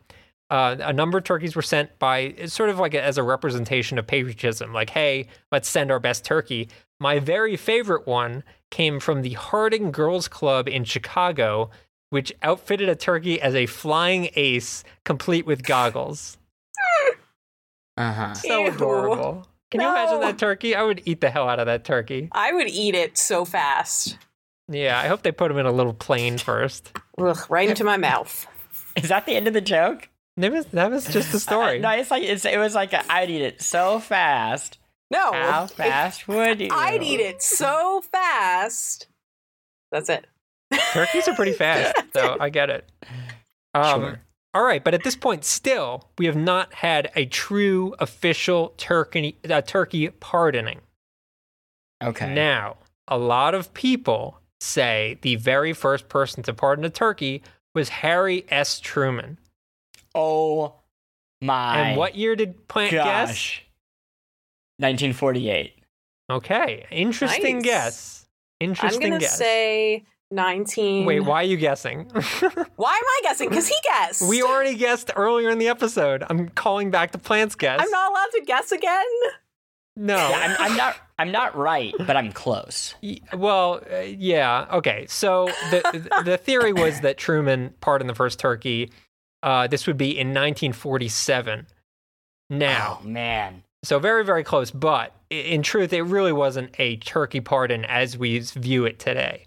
Uh, 0.50 0.78
a 0.80 0.94
number 0.94 1.18
of 1.18 1.26
turkeys 1.26 1.56
were 1.58 1.62
sent 1.62 2.00
by 2.00 2.34
sort 2.46 2.70
of 2.70 2.80
like 2.80 2.94
a, 2.94 3.02
as 3.04 3.18
a 3.18 3.24
representation 3.24 3.98
of 4.00 4.08
patriotism. 4.08 4.74
Like, 4.74 4.90
hey, 4.92 5.28
let's 5.52 5.68
send 5.68 5.92
our 5.92 6.00
best 6.00 6.24
turkey. 6.24 6.70
My 7.02 7.20
very 7.20 7.58
favorite 7.58 8.08
one 8.08 8.44
came 8.72 9.00
from 9.02 9.22
the 9.24 9.34
Harding 9.34 9.92
Girls 9.92 10.28
Club 10.30 10.68
in 10.70 10.86
Chicago, 10.86 11.70
which 12.10 12.34
outfitted 12.42 12.90
a 12.90 12.96
turkey 12.96 13.42
as 13.42 13.56
a 13.56 13.66
flying 13.66 14.30
ace, 14.36 14.84
complete 15.04 15.46
with 15.46 15.64
goggles. 15.64 16.38
Uh 17.98 18.14
huh. 18.14 18.34
So 18.36 18.64
Ew. 18.66 18.72
adorable. 18.72 19.48
Can 19.72 19.82
you 19.82 19.88
imagine 19.90 20.22
that 20.22 20.38
turkey? 20.38 20.76
I 20.76 20.84
would 20.84 21.02
eat 21.06 21.20
the 21.20 21.30
hell 21.30 21.50
out 21.50 21.60
of 21.60 21.66
that 21.66 21.84
turkey. 21.84 22.30
I 22.32 22.54
would 22.54 22.68
eat 22.70 22.96
it 22.96 23.18
so 23.18 23.44
fast. 23.44 24.18
Yeah, 24.70 24.98
I 25.00 25.08
hope 25.08 25.24
they 25.24 25.32
put 25.32 25.52
him 25.52 25.58
in 25.58 25.66
a 25.66 25.72
little 25.72 25.94
plane 25.94 26.38
first. 26.38 26.92
Ugh, 27.18 27.38
right 27.50 27.68
into 27.70 27.84
my 27.84 27.98
mouth. 27.98 28.46
Is 28.96 29.10
that 29.10 29.26
the 29.26 29.36
end 29.36 29.48
of 29.48 29.54
the 29.54 29.62
joke? 29.62 30.10
That 30.38 30.52
was, 30.52 30.66
that 30.68 30.92
was 30.92 31.08
just 31.08 31.32
the 31.32 31.40
story. 31.42 31.80
no, 31.80 31.90
it's 31.90 32.12
like 32.12 32.24
it's, 32.24 32.46
it 32.46 32.58
was 32.58 32.76
like 32.76 32.94
a, 32.94 33.04
I'd 33.12 33.30
eat 33.30 33.42
it 33.42 33.62
so 33.62 34.00
fast. 34.00 34.78
No. 35.10 35.32
How 35.32 35.64
if 35.64 35.72
fast 35.72 36.28
would 36.28 36.60
you? 36.62 36.70
I'd 36.72 37.02
eat 37.02 37.20
it 37.20 37.42
so 37.42 38.02
fast. 38.12 39.08
That's 39.92 40.10
it. 40.10 40.28
Turkeys 40.94 41.28
are 41.28 41.36
pretty 41.36 41.54
fast, 41.54 41.96
so 42.14 42.38
I 42.40 42.50
get 42.50 42.70
it. 42.70 42.90
Um, 43.74 44.02
Sure. 44.02 44.20
All 44.54 44.64
right, 44.64 44.84
but 44.84 44.94
at 44.96 45.04
this 45.04 45.16
point, 45.16 45.46
still, 45.46 46.10
we 46.18 46.26
have 46.26 46.36
not 46.36 46.74
had 46.74 47.12
a 47.16 47.26
true 47.26 47.94
official 48.00 48.74
turkey 48.78 49.38
uh, 49.48 49.62
turkey 49.62 50.10
pardoning. 50.10 50.80
Okay. 52.04 52.34
Now, 52.34 52.78
a 53.08 53.18
lot 53.20 53.54
of 53.54 53.74
people 53.76 54.40
say 54.60 55.20
the 55.22 55.36
very 55.36 55.74
first 55.74 56.10
person 56.10 56.42
to 56.44 56.54
pardon 56.54 56.84
a 56.86 56.90
turkey 56.90 57.44
was 57.76 57.90
Harry 57.90 58.46
S. 58.50 58.80
Truman. 58.80 59.38
oh 60.16 60.74
my. 61.40 61.80
and 61.90 61.98
what 61.98 62.16
year 62.16 62.36
did 62.36 62.68
Plant 62.68 62.92
guess? 62.92 63.60
1948. 64.80 65.74
Okay, 66.30 66.86
interesting 66.92 67.58
Nice. 67.58 67.64
guess. 67.64 68.26
I'm 68.62 68.70
Interesting 68.70 69.02
gonna 69.02 69.20
guess. 69.20 69.38
say 69.38 70.04
19. 70.32 71.06
Wait, 71.06 71.22
why 71.22 71.42
are 71.42 71.46
you 71.46 71.58
guessing? 71.58 72.10
Why 72.76 72.94
am 72.94 73.04
I 73.06 73.20
guessing? 73.24 73.50
Because 73.50 73.68
he 73.68 73.76
guessed. 73.84 74.28
we 74.28 74.44
already 74.44 74.76
guessed 74.76 75.10
earlier 75.16 75.50
in 75.50 75.58
the 75.58 75.70
episode. 75.70 76.24
I'm 76.30 76.50
calling 76.50 76.92
back 76.92 77.12
to 77.12 77.18
Plant's 77.18 77.56
guess. 77.56 77.80
I'm 77.82 77.90
not 77.90 78.12
allowed 78.12 78.32
to 78.34 78.42
guess 78.46 78.72
again. 78.72 79.06
No. 79.96 80.16
Yeah, 80.16 80.56
I'm, 80.60 80.72
I'm 80.72 80.78
not. 80.78 80.96
I'm 81.18 81.32
not 81.32 81.56
right, 81.58 81.94
but 82.06 82.16
I'm 82.16 82.32
close. 82.32 82.94
Well, 83.34 83.82
uh, 83.92 84.02
yeah. 84.02 84.68
Okay. 84.74 85.08
So 85.10 85.48
the 85.72 86.22
the 86.26 86.38
theory 86.38 86.72
was 86.72 87.00
that 87.02 87.18
Truman 87.18 87.74
pardoned 87.82 88.10
the 88.10 88.14
first 88.16 88.38
turkey. 88.38 88.92
Uh, 89.42 89.66
this 89.66 89.88
would 89.88 89.98
be 89.98 90.12
in 90.12 90.28
1947. 90.28 91.66
Now, 92.52 93.00
oh 93.02 93.08
man. 93.08 93.64
so 93.84 93.98
very 93.98 94.24
very 94.24 94.44
close, 94.44 94.70
but 94.70 95.14
in 95.32 95.64
truth, 95.64 95.92
it 95.94 96.04
really 96.04 96.32
wasn't 96.32 96.76
a 96.80 96.98
turkey 96.98 97.42
pardon 97.42 97.84
as 97.86 98.18
we 98.18 98.38
view 98.40 98.86
it 98.86 99.00
today. 99.00 99.47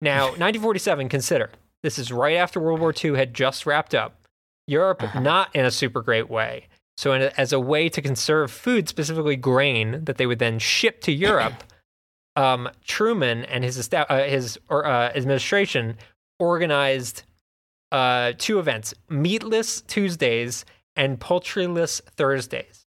Now, 0.00 0.24
1947. 0.38 1.08
Consider 1.08 1.50
this 1.82 1.98
is 1.98 2.12
right 2.12 2.36
after 2.36 2.60
World 2.60 2.80
War 2.80 2.92
II 2.92 3.16
had 3.16 3.34
just 3.34 3.66
wrapped 3.66 3.94
up. 3.94 4.26
Europe 4.66 5.02
Uh-huh. 5.02 5.20
not 5.20 5.54
in 5.54 5.64
a 5.64 5.70
super 5.70 6.00
great 6.00 6.30
way. 6.30 6.68
So, 6.96 7.12
in 7.12 7.22
a, 7.22 7.32
as 7.36 7.52
a 7.52 7.60
way 7.60 7.88
to 7.88 8.00
conserve 8.00 8.50
food, 8.50 8.88
specifically 8.88 9.36
grain, 9.36 10.04
that 10.04 10.16
they 10.16 10.26
would 10.26 10.38
then 10.38 10.58
ship 10.58 11.00
to 11.02 11.12
Europe, 11.12 11.64
um, 12.36 12.70
Truman 12.84 13.44
and 13.44 13.64
his 13.64 13.90
uh, 13.92 14.24
his 14.24 14.58
or, 14.68 14.86
uh, 14.86 15.10
administration 15.14 15.96
organized 16.38 17.24
uh, 17.92 18.32
two 18.38 18.58
events: 18.58 18.94
meatless 19.08 19.82
Tuesdays 19.82 20.64
and 20.96 21.18
poultryless 21.18 22.00
Thursdays. 22.16 22.86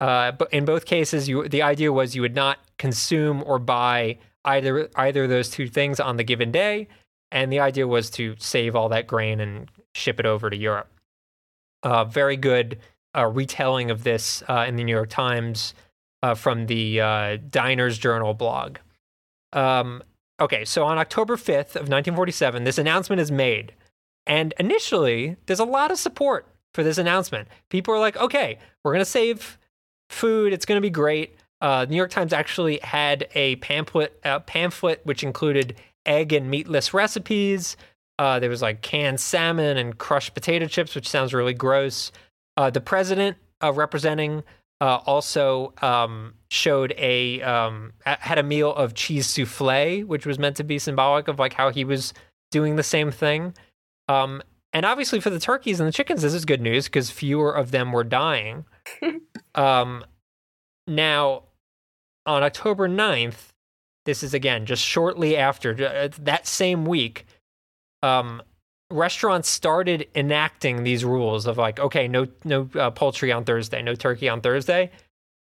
Uh, 0.00 0.32
but 0.32 0.52
in 0.52 0.64
both 0.64 0.84
cases, 0.84 1.28
you, 1.28 1.48
the 1.48 1.62
idea 1.62 1.92
was 1.92 2.14
you 2.14 2.22
would 2.22 2.34
not 2.34 2.58
consume 2.76 3.42
or 3.46 3.58
buy 3.58 4.18
either 4.46 4.88
either 4.96 5.24
of 5.24 5.30
those 5.30 5.50
two 5.50 5.68
things 5.68 6.00
on 6.00 6.16
the 6.16 6.24
given 6.24 6.50
day, 6.50 6.88
and 7.30 7.52
the 7.52 7.60
idea 7.60 7.86
was 7.86 8.08
to 8.10 8.36
save 8.38 8.74
all 8.74 8.88
that 8.88 9.06
grain 9.06 9.40
and 9.40 9.70
ship 9.94 10.18
it 10.20 10.26
over 10.26 10.48
to 10.48 10.56
Europe. 10.56 10.90
Uh, 11.82 12.04
very 12.04 12.36
good 12.36 12.78
uh, 13.16 13.26
retelling 13.26 13.90
of 13.90 14.04
this 14.04 14.42
uh, 14.48 14.64
in 14.66 14.76
the 14.76 14.84
New 14.84 14.94
York 14.94 15.10
Times 15.10 15.74
uh, 16.22 16.34
from 16.34 16.66
the 16.66 17.00
uh, 17.00 17.36
Diners 17.50 17.98
Journal 17.98 18.34
blog. 18.34 18.78
Um, 19.52 20.02
okay, 20.40 20.64
so 20.64 20.84
on 20.84 20.98
October 20.98 21.36
5th 21.36 21.76
of 21.76 21.88
1947, 21.88 22.64
this 22.64 22.78
announcement 22.78 23.20
is 23.20 23.30
made. 23.30 23.74
And 24.26 24.54
initially, 24.58 25.36
there's 25.46 25.60
a 25.60 25.64
lot 25.64 25.90
of 25.90 25.98
support 25.98 26.46
for 26.74 26.82
this 26.82 26.98
announcement. 26.98 27.48
People 27.70 27.94
are 27.94 28.00
like, 28.00 28.16
okay, 28.16 28.58
we're 28.84 28.92
going 28.92 29.04
to 29.04 29.10
save 29.10 29.58
food. 30.10 30.52
It's 30.52 30.66
going 30.66 30.76
to 30.76 30.82
be 30.82 30.90
great. 30.90 31.36
Uh, 31.66 31.84
New 31.84 31.96
York 31.96 32.12
Times 32.12 32.32
actually 32.32 32.78
had 32.80 33.26
a 33.34 33.56
pamphlet, 33.56 34.20
uh, 34.24 34.38
pamphlet 34.38 35.00
which 35.02 35.24
included 35.24 35.74
egg 36.06 36.32
and 36.32 36.48
meatless 36.48 36.94
recipes. 36.94 37.76
Uh, 38.20 38.38
there 38.38 38.48
was 38.48 38.62
like 38.62 38.82
canned 38.82 39.18
salmon 39.18 39.76
and 39.76 39.98
crushed 39.98 40.32
potato 40.32 40.66
chips, 40.66 40.94
which 40.94 41.08
sounds 41.08 41.34
really 41.34 41.54
gross. 41.54 42.12
Uh, 42.56 42.70
the 42.70 42.80
president 42.80 43.36
uh, 43.64 43.72
representing 43.72 44.44
uh, 44.80 44.98
also 45.06 45.74
um, 45.82 46.34
showed 46.52 46.94
a 46.98 47.42
um, 47.42 47.92
had 48.04 48.38
a 48.38 48.44
meal 48.44 48.72
of 48.72 48.94
cheese 48.94 49.26
souffle, 49.26 50.04
which 50.04 50.24
was 50.24 50.38
meant 50.38 50.54
to 50.58 50.62
be 50.62 50.78
symbolic 50.78 51.26
of 51.26 51.40
like 51.40 51.52
how 51.52 51.70
he 51.70 51.84
was 51.84 52.14
doing 52.52 52.76
the 52.76 52.84
same 52.84 53.10
thing. 53.10 53.52
Um, 54.06 54.40
and 54.72 54.86
obviously 54.86 55.18
for 55.18 55.30
the 55.30 55.40
turkeys 55.40 55.80
and 55.80 55.88
the 55.88 55.92
chickens, 55.92 56.22
this 56.22 56.32
is 56.32 56.44
good 56.44 56.60
news 56.60 56.84
because 56.84 57.10
fewer 57.10 57.50
of 57.50 57.72
them 57.72 57.90
were 57.90 58.04
dying. 58.04 58.66
um, 59.56 60.04
now, 60.86 61.42
on 62.26 62.42
October 62.42 62.88
9th, 62.88 63.52
this 64.04 64.22
is 64.22 64.34
again 64.34 64.66
just 64.66 64.82
shortly 64.82 65.36
after 65.36 65.70
uh, 65.84 66.08
that 66.20 66.46
same 66.46 66.84
week, 66.84 67.26
um, 68.02 68.42
restaurants 68.90 69.48
started 69.48 70.08
enacting 70.14 70.84
these 70.84 71.04
rules 71.04 71.46
of 71.46 71.58
like, 71.58 71.80
okay, 71.80 72.06
no, 72.06 72.26
no 72.44 72.68
uh, 72.74 72.90
poultry 72.90 73.32
on 73.32 73.44
Thursday, 73.44 73.82
no 73.82 73.94
turkey 73.94 74.28
on 74.28 74.40
Thursday, 74.40 74.90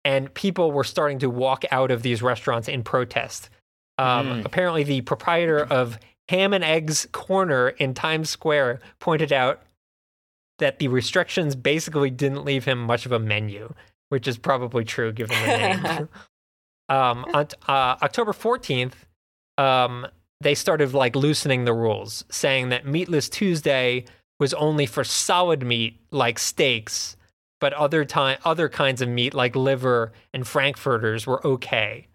and 0.06 0.34
people 0.34 0.72
were 0.72 0.84
starting 0.84 1.20
to 1.20 1.30
walk 1.30 1.66
out 1.72 1.92
of 1.92 2.02
these 2.02 2.22
restaurants 2.22 2.68
in 2.68 2.84
protest. 2.84 3.50
Um, 3.98 4.28
Mm. 4.28 4.46
Apparently, 4.46 4.84
the 4.84 5.02
proprietor 5.02 5.60
of 5.60 5.98
Ham 6.30 6.54
and 6.54 6.64
Eggs 6.64 7.08
Corner 7.12 7.70
in 7.70 7.94
Times 7.94 8.30
Square 8.30 8.80
pointed 9.00 9.32
out 9.32 9.62
that 10.60 10.80
the 10.80 10.88
restrictions 10.88 11.56
basically 11.56 12.10
didn't 12.10 12.46
leave 12.46 12.66
him 12.66 12.80
much 12.82 13.06
of 13.06 13.12
a 13.12 13.20
menu, 13.20 13.74
which 14.10 14.28
is 14.28 14.38
probably 14.38 14.86
true 14.86 15.12
given 15.12 15.38
the 15.42 15.48
name. 15.58 16.10
um, 16.90 17.26
on 17.34 17.48
uh, 17.68 17.96
October 18.02 18.32
14th, 18.34 18.94
um, 19.58 20.06
they 20.42 20.56
started 20.56 20.94
like 20.94 21.16
loosening 21.16 21.66
the 21.66 21.74
rules, 21.74 22.26
saying 22.30 22.70
that 22.70 22.86
Meatless 22.86 23.30
Tuesday 23.30 24.06
was 24.40 24.54
only 24.54 24.86
for 24.86 25.04
solid 25.04 25.64
meat 25.64 26.00
like 26.12 26.38
steaks, 26.38 27.16
but 27.62 27.74
other 27.74 28.04
time 28.04 28.38
other 28.44 28.68
kinds 28.68 29.02
of 29.02 29.08
meat 29.10 29.34
like 29.34 29.56
liver 29.56 30.12
and 30.34 30.46
frankfurters 30.46 31.26
were 31.26 31.46
okay. 31.48 32.08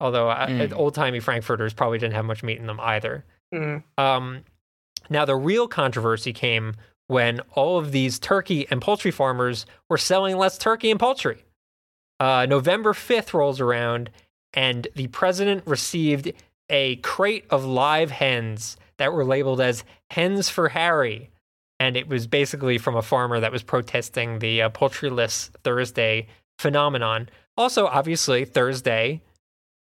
Although 0.00 0.26
Mm. 0.28 0.76
old 0.76 0.94
timey 0.94 1.20
frankfurters 1.20 1.72
probably 1.72 1.98
didn't 1.98 2.14
have 2.14 2.24
much 2.24 2.42
meat 2.42 2.58
in 2.58 2.66
them 2.66 2.80
either. 2.80 3.24
Mm. 3.54 3.82
Um, 3.96 4.44
now, 5.08 5.24
the 5.24 5.36
real 5.36 5.68
controversy 5.68 6.32
came 6.32 6.74
when 7.06 7.40
all 7.52 7.78
of 7.78 7.92
these 7.92 8.18
turkey 8.18 8.66
and 8.70 8.82
poultry 8.82 9.12
farmers 9.12 9.64
were 9.88 9.96
selling 9.96 10.36
less 10.36 10.58
turkey 10.58 10.90
and 10.90 10.98
poultry. 10.98 11.44
Uh, 12.18 12.46
November 12.48 12.92
5th 12.92 13.34
rolls 13.34 13.60
around, 13.60 14.10
and 14.54 14.88
the 14.94 15.08
president 15.08 15.66
received 15.66 16.32
a 16.70 16.96
crate 16.96 17.44
of 17.50 17.64
live 17.64 18.10
hens 18.10 18.76
that 18.98 19.12
were 19.12 19.24
labeled 19.24 19.60
as 19.60 19.84
Hens 20.10 20.48
for 20.48 20.70
Harry. 20.70 21.30
And 21.78 21.96
it 21.96 22.08
was 22.08 22.26
basically 22.26 22.78
from 22.78 22.96
a 22.96 23.02
farmer 23.02 23.38
that 23.40 23.52
was 23.52 23.62
protesting 23.62 24.38
the 24.38 24.62
uh, 24.62 24.70
poultryless 24.70 25.50
Thursday 25.62 26.26
phenomenon. 26.58 27.28
Also, 27.56 27.86
obviously, 27.86 28.46
Thursday 28.46 29.20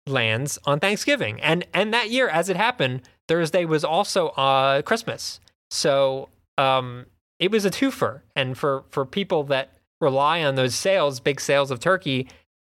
lands 0.08 0.58
on 0.66 0.80
Thanksgiving. 0.80 1.42
And 1.42 1.68
and 1.74 1.94
that 1.94 2.10
year, 2.10 2.30
as 2.30 2.50
it 2.50 2.56
happened, 2.56 3.02
Thursday 3.28 3.66
was 3.66 3.84
also 3.84 4.30
uh, 4.30 4.82
Christmas. 4.82 5.42
So 5.70 6.30
um, 6.58 7.08
it 7.40 7.52
was 7.52 7.66
a 7.66 7.72
twofer. 7.72 8.22
And 8.36 8.58
for, 8.58 8.84
for 8.90 9.06
people 9.06 9.44
that 9.46 9.74
rely 10.04 10.44
on 10.44 10.56
those 10.56 10.76
sales, 10.76 11.20
big 11.20 11.40
sales 11.40 11.72
of 11.72 11.80
turkey, 11.80 12.28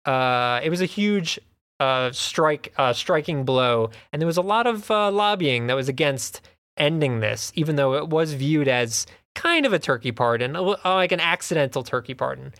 uh, 0.05 0.61
it 0.63 0.71
was 0.71 0.81
a 0.81 0.87
huge 0.87 1.39
uh, 1.79 2.13
strike, 2.13 2.73
uh, 2.77 2.93
striking 2.93 3.45
blow. 3.45 3.91
And 4.13 4.21
there 4.21 4.27
was 4.27 4.37
a 4.37 4.43
lot 4.43 4.67
of 4.67 4.91
uh, 4.91 5.11
lobbying 5.11 5.67
that 5.69 5.75
was 5.75 5.89
against 5.89 6.43
ending 6.77 7.21
this, 7.21 7.53
even 7.55 7.77
though 7.77 7.95
it 7.95 8.09
was 8.09 8.35
viewed 8.35 8.69
as 8.69 9.07
kind 9.35 9.65
of 9.65 9.73
a 9.73 9.79
turkey 9.79 10.13
pardon, 10.13 10.57
uh, 10.57 10.77
like 10.85 11.13
an 11.13 11.21
accidental 11.21 11.83
turkey 11.83 12.15
pardon. 12.15 12.53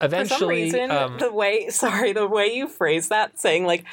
For 0.00 0.06
Eventually, 0.06 0.70
some 0.70 0.80
reason, 0.80 0.90
um, 0.90 1.18
the 1.18 1.32
way 1.32 1.68
sorry, 1.68 2.12
the 2.12 2.26
way 2.26 2.46
you 2.54 2.68
phrase 2.68 3.08
that, 3.08 3.38
saying 3.38 3.66
like 3.66 3.84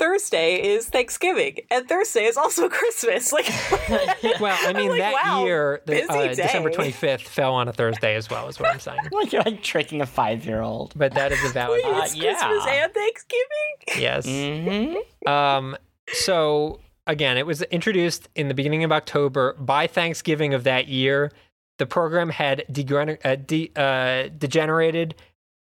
Thursday 0.00 0.54
is 0.62 0.86
Thanksgiving 0.88 1.58
and 1.70 1.86
Thursday 1.86 2.24
is 2.24 2.38
also 2.38 2.68
Christmas. 2.80 3.34
Like, 3.34 3.46
well, 4.40 4.56
I 4.66 4.72
mean, 4.72 4.88
like, 4.88 4.98
that 4.98 5.12
wow, 5.12 5.44
year, 5.44 5.82
the, 5.84 6.10
uh, 6.10 6.28
December 6.28 6.70
25th 6.70 7.20
fell 7.20 7.52
on 7.52 7.68
a 7.68 7.72
Thursday 7.74 8.14
as 8.14 8.30
well, 8.30 8.48
is 8.48 8.58
what 8.58 8.70
I'm 8.70 8.80
saying. 8.80 8.98
like 9.12 9.30
you're 9.30 9.42
like 9.42 9.62
tricking 9.62 10.00
a 10.00 10.06
five 10.06 10.46
year 10.46 10.62
old. 10.62 10.94
But 10.96 11.12
that 11.12 11.32
is 11.32 11.44
a 11.44 11.52
valid 11.52 11.82
wait, 11.84 11.94
Uh, 11.94 12.00
it's 12.02 12.16
yeah. 12.16 12.32
Christmas 12.32 12.66
and 12.66 12.94
Thanksgiving. 12.94 13.98
yes. 13.98 14.26
Mm-hmm. 14.26 15.28
Um, 15.28 15.76
so 16.14 16.80
again, 17.06 17.36
it 17.36 17.44
was 17.44 17.60
introduced 17.64 18.30
in 18.34 18.48
the 18.48 18.54
beginning 18.54 18.84
of 18.84 18.92
October. 18.92 19.54
By 19.58 19.86
Thanksgiving 19.86 20.54
of 20.54 20.64
that 20.64 20.88
year, 20.88 21.30
the 21.76 21.84
program 21.84 22.30
had 22.30 22.64
degren- 22.72 23.18
uh, 23.22 23.36
de- 23.36 23.70
uh, 23.76 24.30
degenerated 24.38 25.14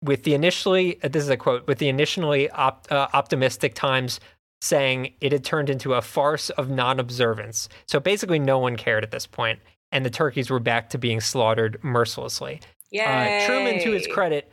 with 0.03 0.23
the 0.23 0.33
initially. 0.33 1.01
Uh, 1.03 1.07
this 1.07 1.23
is 1.23 1.29
a 1.29 1.37
quote 1.37 1.65
with 1.67 1.79
the 1.79 1.89
initially 1.89 2.49
op- 2.51 2.87
uh, 2.91 3.07
optimistic 3.13 3.73
Times 3.73 4.19
saying 4.61 5.13
it 5.19 5.31
had 5.31 5.43
turned 5.43 5.69
into 5.69 5.93
a 5.93 6.01
farce 6.01 6.49
of 6.51 6.69
non-observance. 6.69 7.67
So 7.87 7.99
basically, 7.99 8.39
no 8.39 8.59
one 8.59 8.77
cared 8.77 9.03
at 9.03 9.11
this 9.11 9.27
point, 9.27 9.59
and 9.91 10.05
the 10.05 10.09
turkeys 10.09 10.49
were 10.49 10.59
back 10.59 10.89
to 10.91 10.97
being 10.97 11.19
slaughtered 11.19 11.77
mercilessly. 11.83 12.61
Yeah. 12.89 13.41
Uh, 13.41 13.45
Truman, 13.45 13.81
to 13.81 13.91
his 13.91 14.07
credit, 14.07 14.49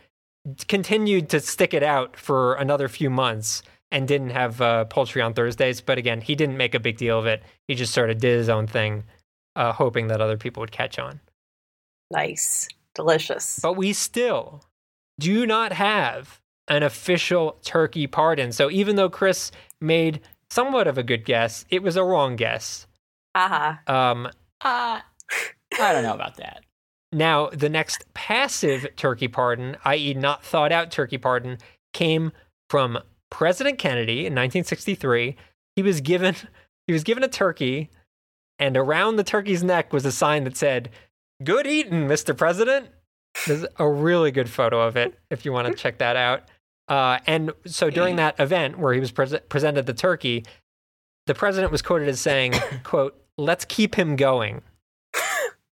continued 0.66 1.28
to 1.30 1.40
stick 1.40 1.74
it 1.74 1.82
out 1.82 2.16
for 2.16 2.54
another 2.54 2.88
few 2.88 3.10
months 3.10 3.62
and 3.92 4.08
didn't 4.08 4.30
have 4.30 4.60
uh, 4.60 4.84
poultry 4.86 5.22
on 5.22 5.34
Thursdays. 5.34 5.80
But 5.80 5.98
again, 5.98 6.20
he 6.20 6.34
didn't 6.34 6.56
make 6.56 6.74
a 6.74 6.80
big 6.80 6.96
deal 6.96 7.18
of 7.18 7.26
it. 7.26 7.42
He 7.68 7.74
just 7.74 7.92
sort 7.92 8.10
of 8.10 8.18
did 8.18 8.36
his 8.36 8.48
own 8.48 8.66
thing, 8.66 9.04
uh, 9.56 9.72
hoping 9.72 10.08
that 10.08 10.20
other 10.20 10.36
people 10.36 10.60
would 10.60 10.72
catch 10.72 10.98
on. 10.98 11.20
Nice, 12.10 12.68
delicious. 12.94 13.60
But 13.62 13.74
we 13.74 13.92
still 13.92 14.64
do 15.20 15.46
not 15.46 15.72
have 15.72 16.40
an 16.68 16.82
official 16.82 17.58
turkey 17.62 18.06
pardon. 18.06 18.52
So 18.52 18.70
even 18.70 18.96
though 18.96 19.10
Chris 19.10 19.52
made 19.80 20.20
somewhat 20.50 20.86
of 20.88 20.98
a 20.98 21.02
good 21.02 21.24
guess, 21.24 21.64
it 21.68 21.82
was 21.82 21.96
a 21.96 22.04
wrong 22.04 22.36
guess. 22.36 22.86
Haha. 23.36 23.74
Um, 23.86 24.26
Uh, 24.62 25.00
I 25.80 25.92
don't 25.92 26.02
know 26.02 26.14
about 26.14 26.36
that. 26.38 26.64
Now, 27.12 27.48
the 27.50 27.68
next 27.68 28.04
passive 28.14 28.86
turkey 28.96 29.28
pardon, 29.28 29.76
i.e., 29.84 30.14
not 30.14 30.44
thought 30.44 30.72
out 30.72 30.90
turkey 30.90 31.18
pardon, 31.18 31.58
came 31.92 32.32
from 32.68 32.98
President 33.30 33.78
Kennedy 33.78 34.20
in 34.20 34.34
1963. 34.34 35.36
He 35.76 35.82
was 35.82 36.00
given 36.00 36.36
he 36.86 36.92
was 36.92 37.04
given 37.04 37.22
a 37.22 37.28
turkey, 37.28 37.90
and 38.58 38.76
around 38.76 39.16
the 39.16 39.24
turkey's 39.24 39.62
neck 39.62 39.92
was 39.92 40.04
a 40.04 40.12
sign 40.12 40.44
that 40.44 40.56
said, 40.56 40.90
"Good 41.42 41.66
eating, 41.66 42.06
Mr. 42.06 42.36
President." 42.36 42.88
There's 43.46 43.64
a 43.78 43.88
really 43.88 44.30
good 44.30 44.50
photo 44.50 44.80
of 44.82 44.96
it 44.96 45.18
if 45.30 45.44
you 45.44 45.52
want 45.52 45.68
to 45.68 45.74
check 45.74 45.98
that 45.98 46.16
out. 46.16 46.42
Uh, 46.88 47.18
and 47.26 47.52
so 47.66 47.88
during 47.90 48.16
that 48.16 48.38
event 48.40 48.78
where 48.78 48.92
he 48.92 49.00
was 49.00 49.12
pres- 49.12 49.38
presented 49.48 49.86
the 49.86 49.94
turkey, 49.94 50.44
the 51.26 51.34
president 51.34 51.70
was 51.70 51.82
quoted 51.82 52.08
as 52.08 52.20
saying, 52.20 52.54
"quote 52.84 53.16
Let's 53.38 53.64
keep 53.64 53.94
him 53.94 54.16
going." 54.16 54.62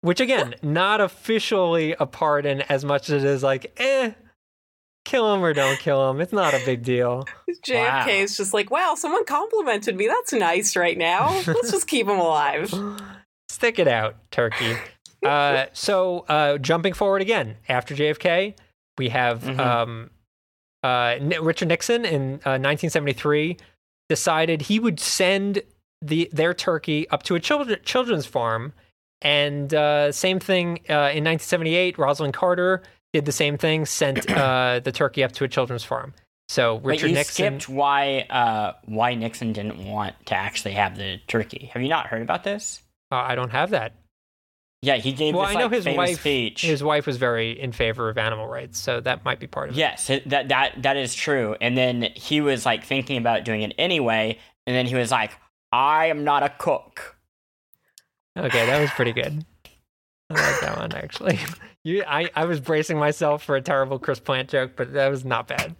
Which 0.01 0.21
again, 0.21 0.55
not 0.63 1.01
officially 1.01 1.95
a 1.99 2.05
pardon 2.05 2.61
as 2.63 2.85
much 2.85 3.09
as 3.09 3.25
it 3.25 3.31
is 3.31 3.43
like, 3.43 3.73
eh, 3.79 4.11
kill 5.07 5.33
him 5.33 5.43
or 5.43 5.55
don't 5.55 5.79
kill 5.79 6.11
him. 6.11 6.21
It's 6.21 6.33
not 6.33 6.53
a 6.53 6.61
big 6.67 6.83
deal. 6.83 7.25
JFK 7.65 7.79
Wow. 7.89 8.07
is 8.09 8.37
just 8.37 8.53
like, 8.53 8.71
wow, 8.71 8.95
someone 8.97 9.25
complimented 9.25 9.97
me. 9.97 10.07
That's 10.07 10.35
nice 10.35 10.77
right 10.77 10.99
now. 10.99 11.31
Let's 11.47 11.71
just 11.71 11.87
keep 11.87 12.07
him 12.07 12.19
alive. 12.19 12.75
Stick 13.49 13.79
it 13.79 13.89
out, 13.89 14.17
turkey. 14.31 14.75
Uh, 15.25 15.67
so 15.73 16.25
uh, 16.29 16.59
jumping 16.59 16.93
forward 16.93 17.23
again, 17.23 17.57
after 17.69 17.95
JFK, 17.95 18.55
we 18.99 19.09
have 19.09 19.43
Mhm. 19.43 19.59
um, 19.59 20.11
uh, 20.83 21.17
Richard 21.41 21.69
Nixon 21.69 22.05
in 22.05 22.35
uh, 22.45 22.59
1973 22.61 23.57
decided 24.09 24.63
he 24.63 24.79
would 24.79 25.01
send 25.01 25.63
the 26.03 26.29
their 26.33 26.53
turkey 26.53 27.09
up 27.09 27.23
to 27.25 27.35
a 27.35 27.41
children, 27.41 27.79
children's 27.85 28.27
farm. 28.27 28.73
And 29.23 29.73
uh, 29.73 30.13
same 30.13 30.39
thing 30.39 30.81
uh, 30.91 31.09
in 31.17 31.25
1978, 31.25 31.97
Rosalynn 31.97 32.33
Carter 32.35 32.83
did 33.15 33.25
the 33.25 33.33
same 33.33 33.57
thing, 33.57 33.87
sent 33.87 34.31
uh, 34.31 34.81
the 34.85 34.93
turkey 34.93 35.25
up 35.25 35.33
to 35.33 35.45
a 35.45 35.49
children's 35.49 35.85
farm. 35.85 36.13
So 36.51 36.77
Richard 36.81 37.09
you 37.09 37.15
Nixon. 37.15 37.59
skipped 37.61 37.69
why 37.75 38.27
uh, 38.29 38.75
why 38.85 39.15
Nixon 39.15 39.55
didn't 39.55 39.83
want 39.87 40.15
to 40.27 40.35
actually 40.35 40.73
have 40.73 40.99
the 40.99 41.19
turkey. 41.27 41.71
Have 41.73 41.81
you 41.81 41.89
not 41.89 42.09
heard 42.09 42.21
about 42.21 42.45
this? 42.45 42.83
Uh, 43.11 43.15
I 43.17 43.35
don't 43.35 43.51
have 43.51 43.71
that. 43.71 43.95
Yeah, 44.85 44.97
he 44.97 45.13
gave 45.13 45.35
Well, 45.35 45.47
this 45.47 45.57
I 45.57 45.59
know 45.59 45.67
like, 45.67 45.73
his 45.73 45.87
wife. 45.97 46.21
speech. 46.21 46.61
His 46.63 46.83
wife 46.83 47.07
was 47.07 47.17
very 47.17 47.59
in 47.59 47.73
favor 47.73 48.09
of 48.11 48.19
animal 48.19 48.47
rights, 48.47 48.79
so 48.79 49.01
that 49.01 49.25
might 49.25 49.41
be 49.41 49.47
part 49.47 49.71
of 49.71 49.75
it. 49.75 49.79
Yes, 49.79 50.09
that 50.27 50.49
that 50.49 50.83
that 50.83 50.97
is 50.97 51.15
true. 51.15 51.57
And 51.61 51.77
then 51.77 52.09
he 52.15 52.41
was 52.41 52.67
like 52.67 52.85
thinking 52.85 53.17
about 53.17 53.45
doing 53.45 53.63
it 53.63 53.73
anyway, 53.79 54.39
and 54.67 54.77
then 54.77 54.87
he 54.87 54.95
was 54.95 55.11
like, 55.11 55.33
"I 55.73 56.07
am 56.07 56.25
not 56.25 56.43
a 56.43 56.51
cook." 56.51 57.17
Okay, 58.39 58.67
that 58.67 58.81
was 58.81 58.91
pretty 58.91 59.13
good. 59.13 59.45
I 60.31 60.35
like 60.35 60.61
that 60.61 60.77
one 60.79 60.93
actually. 60.93 61.39
You, 61.87 62.03
I, 62.07 62.31
I 62.35 62.47
was 62.47 62.61
bracing 62.61 62.99
myself 62.99 63.43
for 63.45 63.57
a 63.57 63.61
terrible 63.61 63.99
Chris 63.99 64.19
Plant 64.19 64.49
joke, 64.49 64.71
but 64.75 64.95
that 64.95 65.09
was 65.09 65.23
not 65.23 65.47
bad. 65.49 65.77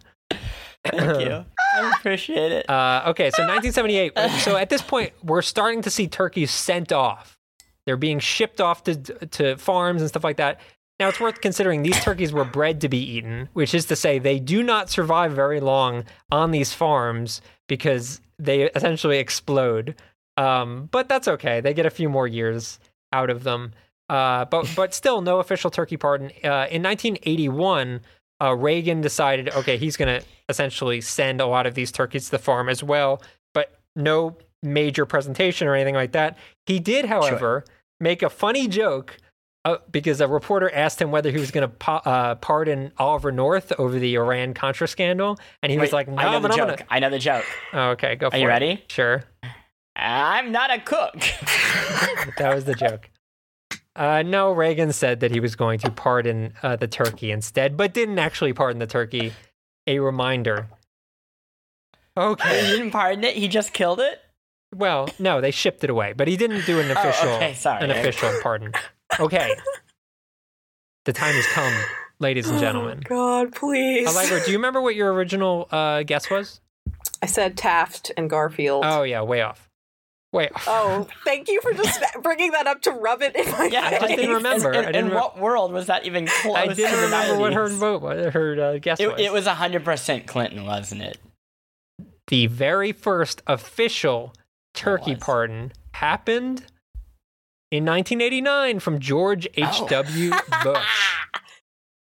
Thank 0.85 1.19
you. 1.27 1.43
I 1.75 1.93
appreciate 1.97 2.51
it. 2.51 2.69
Uh, 2.69 3.05
okay, 3.07 3.31
so 3.31 3.41
1978. 3.41 4.13
so 4.41 4.55
at 4.55 4.69
this 4.69 4.83
point, 4.83 5.13
we're 5.23 5.41
starting 5.41 5.81
to 5.81 5.89
see 5.89 6.07
turkeys 6.07 6.51
sent 6.51 6.91
off. 6.91 7.39
They're 7.85 7.97
being 7.97 8.19
shipped 8.19 8.61
off 8.61 8.83
to 8.83 8.95
to 8.95 9.57
farms 9.57 10.01
and 10.01 10.09
stuff 10.09 10.23
like 10.23 10.37
that. 10.37 10.59
Now 10.99 11.09
it's 11.09 11.19
worth 11.19 11.41
considering 11.41 11.83
these 11.83 11.99
turkeys 12.01 12.31
were 12.31 12.45
bred 12.45 12.81
to 12.81 12.89
be 12.89 12.97
eaten, 12.97 13.49
which 13.53 13.73
is 13.73 13.85
to 13.87 13.95
say 13.95 14.17
they 14.17 14.39
do 14.39 14.63
not 14.63 14.89
survive 14.89 15.33
very 15.33 15.59
long 15.59 16.05
on 16.31 16.51
these 16.51 16.73
farms 16.73 17.41
because 17.67 18.21
they 18.39 18.63
essentially 18.63 19.17
explode. 19.17 19.95
Um, 20.37 20.87
but 20.91 21.09
that's 21.09 21.27
okay; 21.27 21.61
they 21.61 21.73
get 21.73 21.85
a 21.85 21.91
few 21.91 22.09
more 22.09 22.27
years 22.27 22.79
out 23.11 23.29
of 23.29 23.43
them. 23.43 23.73
Uh, 24.09 24.45
but 24.45 24.71
but 24.75 24.93
still, 24.93 25.21
no 25.21 25.39
official 25.39 25.69
turkey 25.69 25.97
pardon. 25.97 26.27
Uh, 26.43 26.67
in 26.71 26.81
1981, 26.83 28.01
uh, 28.41 28.55
Reagan 28.55 29.01
decided, 29.01 29.49
okay, 29.49 29.77
he's 29.77 29.97
going 29.97 30.19
to 30.19 30.25
essentially 30.49 31.01
send 31.01 31.41
a 31.41 31.47
lot 31.47 31.65
of 31.65 31.75
these 31.75 31.91
turkeys 31.91 32.25
to 32.25 32.31
the 32.31 32.39
farm 32.39 32.69
as 32.69 32.83
well, 32.83 33.21
but 33.53 33.79
no 33.95 34.37
major 34.65 35.05
presentation 35.05 35.67
or 35.67 35.75
anything 35.75 35.95
like 35.95 36.13
that. 36.13 36.37
He 36.65 36.79
did, 36.79 37.05
however, 37.05 37.63
make 37.99 38.21
a 38.21 38.29
funny 38.29 38.67
joke 38.67 39.17
uh, 39.65 39.77
because 39.89 40.21
a 40.21 40.27
reporter 40.27 40.71
asked 40.73 41.01
him 41.01 41.11
whether 41.11 41.31
he 41.31 41.39
was 41.39 41.51
going 41.51 41.67
to 41.67 41.75
pa- 41.75 42.01
uh, 42.05 42.35
pardon 42.35 42.91
Oliver 42.97 43.31
North 43.31 43.71
over 43.79 43.97
the 43.97 44.15
Iran 44.15 44.53
Contra 44.53 44.87
scandal, 44.87 45.39
and 45.63 45.71
he 45.71 45.77
was 45.77 45.91
like, 45.91 46.07
"No, 46.07 46.17
I 46.17 46.31
know 46.31 46.39
the 46.39 46.49
joke. 46.49 46.57
gonna." 46.57 46.85
I 46.89 46.99
know 46.99 47.09
the 47.09 47.19
joke. 47.19 47.45
Oh, 47.73 47.89
okay, 47.91 48.15
go 48.15 48.29
for 48.29 48.35
it. 48.35 48.39
Are 48.39 48.41
you 48.41 48.47
it. 48.47 48.49
ready? 48.49 48.83
Sure, 48.89 49.23
I'm 49.95 50.51
not 50.51 50.71
a 50.71 50.79
cook. 50.79 51.15
that 52.37 52.53
was 52.53 52.65
the 52.65 52.75
joke. 52.75 53.09
Uh, 53.95 54.21
no, 54.23 54.51
Reagan 54.51 54.91
said 54.91 55.21
that 55.21 55.31
he 55.31 55.39
was 55.39 55.55
going 55.55 55.79
to 55.79 55.89
pardon 55.89 56.53
uh, 56.61 56.75
the 56.75 56.87
turkey 56.87 57.31
instead, 57.31 57.77
but 57.77 57.93
didn't 57.93 58.19
actually 58.19 58.53
pardon 58.53 58.79
the 58.79 58.87
turkey. 58.87 59.33
A 59.87 59.99
reminder. 59.99 60.67
Okay. 62.17 62.65
he 62.65 62.77
didn't 62.77 62.91
pardon 62.91 63.23
it. 63.23 63.35
He 63.35 63.47
just 63.47 63.73
killed 63.73 63.99
it. 63.99 64.19
Well, 64.75 65.09
no, 65.19 65.41
they 65.41 65.51
shipped 65.51 65.83
it 65.83 65.89
away, 65.89 66.13
but 66.13 66.27
he 66.27 66.35
didn't 66.37 66.65
do 66.65 66.79
an 66.79 66.89
Oh, 66.89 66.93
official 66.99 67.29
okay, 67.29 67.53
sorry. 67.53 67.83
an 67.83 67.91
official 67.91 68.31
pardon. 68.43 68.73
Okay. 69.19 69.55
the 71.05 71.13
time 71.13 71.33
has 71.33 71.45
come, 71.47 71.73
ladies 72.19 72.49
and 72.49 72.59
gentlemen. 72.59 73.03
Oh, 73.05 73.43
God, 73.43 73.55
please. 73.55 74.07
Allegra, 74.07 74.43
do 74.43 74.51
you 74.51 74.57
remember 74.57 74.81
what 74.81 74.95
your 74.95 75.13
original 75.13 75.67
uh, 75.71 76.03
guess 76.03 76.29
was? 76.29 76.59
I 77.21 77.27
said 77.27 77.55
Taft 77.57 78.11
and 78.17 78.29
Garfield. 78.29 78.83
Oh, 78.85 79.03
yeah, 79.03 79.21
way 79.21 79.41
off. 79.41 79.69
Way 80.33 80.49
off. 80.49 80.65
Oh, 80.67 81.07
thank 81.23 81.47
you 81.47 81.61
for 81.61 81.71
just 81.73 82.03
bringing 82.21 82.51
that 82.51 82.67
up 82.67 82.81
to 82.81 82.91
rub 82.91 83.21
it 83.21 83.35
in 83.35 83.49
my 83.51 83.69
Yeah, 83.71 83.85
I 83.87 83.91
just 83.99 84.07
didn't 84.07 84.35
remember. 84.35 84.73
In, 84.73 84.79
I 84.79 84.85
didn't 84.87 85.05
in 85.05 85.09
re- 85.11 85.15
what 85.15 85.39
world 85.39 85.71
was 85.71 85.85
that 85.87 86.05
even 86.05 86.27
close? 86.27 86.55
I 86.55 86.67
didn't 86.73 86.91
the 86.97 87.03
remember 87.03 87.39
what 87.39 87.53
her 87.53 87.69
90s? 87.69 87.77
vote 87.77 88.01
was, 88.01 88.33
her 88.33 88.61
uh, 88.61 88.77
guess 88.79 88.99
It, 88.99 89.07
was. 89.13 89.21
it 89.21 89.31
was 89.31 89.47
hundred 89.47 89.85
percent 89.85 90.27
Clinton, 90.27 90.65
wasn't 90.65 91.01
it? 91.03 91.17
the 92.27 92.47
very 92.47 92.91
first 92.91 93.41
official 93.47 94.33
turkey 94.75 95.15
pardon 95.15 95.71
happened 95.93 96.65
in 97.71 97.85
1989 97.85 98.79
from 98.79 98.99
George 98.99 99.47
H.W. 99.55 100.31
Bush. 100.63 101.11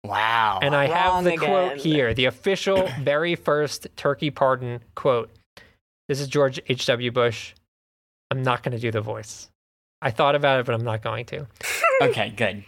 Wow. 0.05 0.59
And 0.61 0.73
I 0.73 0.87
have 0.87 1.13
Wrong 1.13 1.23
the 1.25 1.35
quote 1.35 1.77
here, 1.77 2.13
the 2.13 2.25
official 2.33 2.89
very 3.01 3.35
first 3.35 3.87
turkey 3.97 4.31
pardon 4.31 4.79
quote. 4.95 5.29
This 6.07 6.21
is 6.21 6.27
George 6.27 6.59
H.W. 6.67 7.11
Bush. 7.11 7.53
I'm 8.31 8.41
not 8.41 8.63
going 8.63 8.71
to 8.71 8.79
do 8.79 8.91
the 8.91 9.01
voice. 9.01 9.49
I 10.01 10.11
thought 10.11 10.35
about 10.35 10.61
it, 10.61 10.65
but 10.65 10.73
I'm 10.73 10.85
not 10.85 11.01
going 11.01 11.25
to. 11.25 11.47
okay, 12.01 12.29
good. 12.29 12.63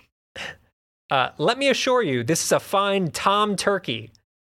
Uh, 1.10 1.30
let 1.38 1.58
me 1.58 1.70
assure 1.70 2.02
you, 2.02 2.24
this 2.24 2.44
is 2.44 2.52
a 2.52 2.60
fine 2.60 3.12
Tom 3.12 3.56
Turkey, 3.56 4.12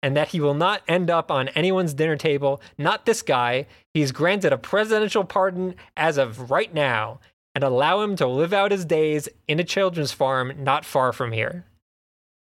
and 0.08 0.15
that 0.15 0.30
he 0.30 0.39
will 0.39 0.54
not 0.54 0.84
end 0.88 1.10
up 1.10 1.30
on 1.30 1.50
anyone's 1.50 1.93
dinner 1.93 2.15
table. 2.15 2.62
Not 2.78 3.06
this 3.06 3.22
guy. 3.22 3.65
He's 3.93 4.13
granted 4.13 4.54
a 4.54 4.58
presidential 4.58 5.26
pardon 5.26 5.76
as 5.98 6.17
of 6.17 6.50
right 6.50 6.74
now, 6.74 7.20
and 7.54 7.62
allow 7.62 8.00
him 8.00 8.15
to 8.15 8.26
live 8.26 8.54
out 8.54 8.72
his 8.72 8.86
days 8.86 9.28
in 9.50 9.60
a 9.60 9.65
children's 9.65 10.13
farm 10.13 10.54
not 10.60 10.86
far 10.86 11.12
from 11.12 11.34
here. 11.34 11.65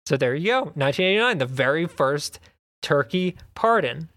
So 0.05 0.19
there 0.19 0.35
you 0.35 0.49
go, 0.49 0.61
1989, 0.75 1.39
the 1.39 1.47
very 1.47 1.87
first 1.87 2.39
turkey 2.83 3.35
pardon. 3.55 4.11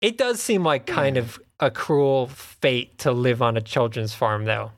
It 0.00 0.16
does 0.16 0.40
seem 0.40 0.64
like 0.64 0.86
kind 0.86 1.18
of 1.18 1.38
a 1.60 1.70
cruel 1.70 2.28
fate 2.28 2.96
to 3.00 3.12
live 3.12 3.42
on 3.42 3.58
a 3.58 3.60
children's 3.60 4.14
farm, 4.14 4.46
though. 4.46 4.72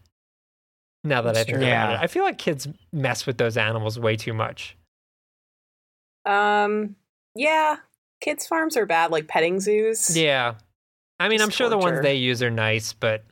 Now 1.05 1.23
that 1.23 1.37
I 1.37 1.45
think 1.45 1.59
true. 1.59 1.67
about 1.69 1.93
it, 1.93 2.01
I 2.01 2.09
feel 2.09 2.25
like 2.25 2.37
kids 2.37 2.67
mess 2.93 3.27
with 3.27 3.39
those 3.39 3.57
animals 3.57 3.97
way 3.97 4.17
too 4.17 4.33
much. 4.33 4.77
Um, 6.27 6.97
yeah, 7.35 7.77
kids' 8.21 8.47
farms 8.47 8.77
are 8.77 8.87
bad, 8.87 9.11
like 9.11 9.29
petting 9.29 9.61
zoos. 9.61 10.17
Yeah. 10.17 10.55
I 11.21 11.29
mean, 11.29 11.39
Just 11.39 11.47
I'm 11.47 11.51
sure 11.53 11.69
the 11.69 11.79
ones 11.79 12.01
they 12.03 12.17
use 12.17 12.43
are 12.43 12.51
nice, 12.51 12.93
but 12.93 13.25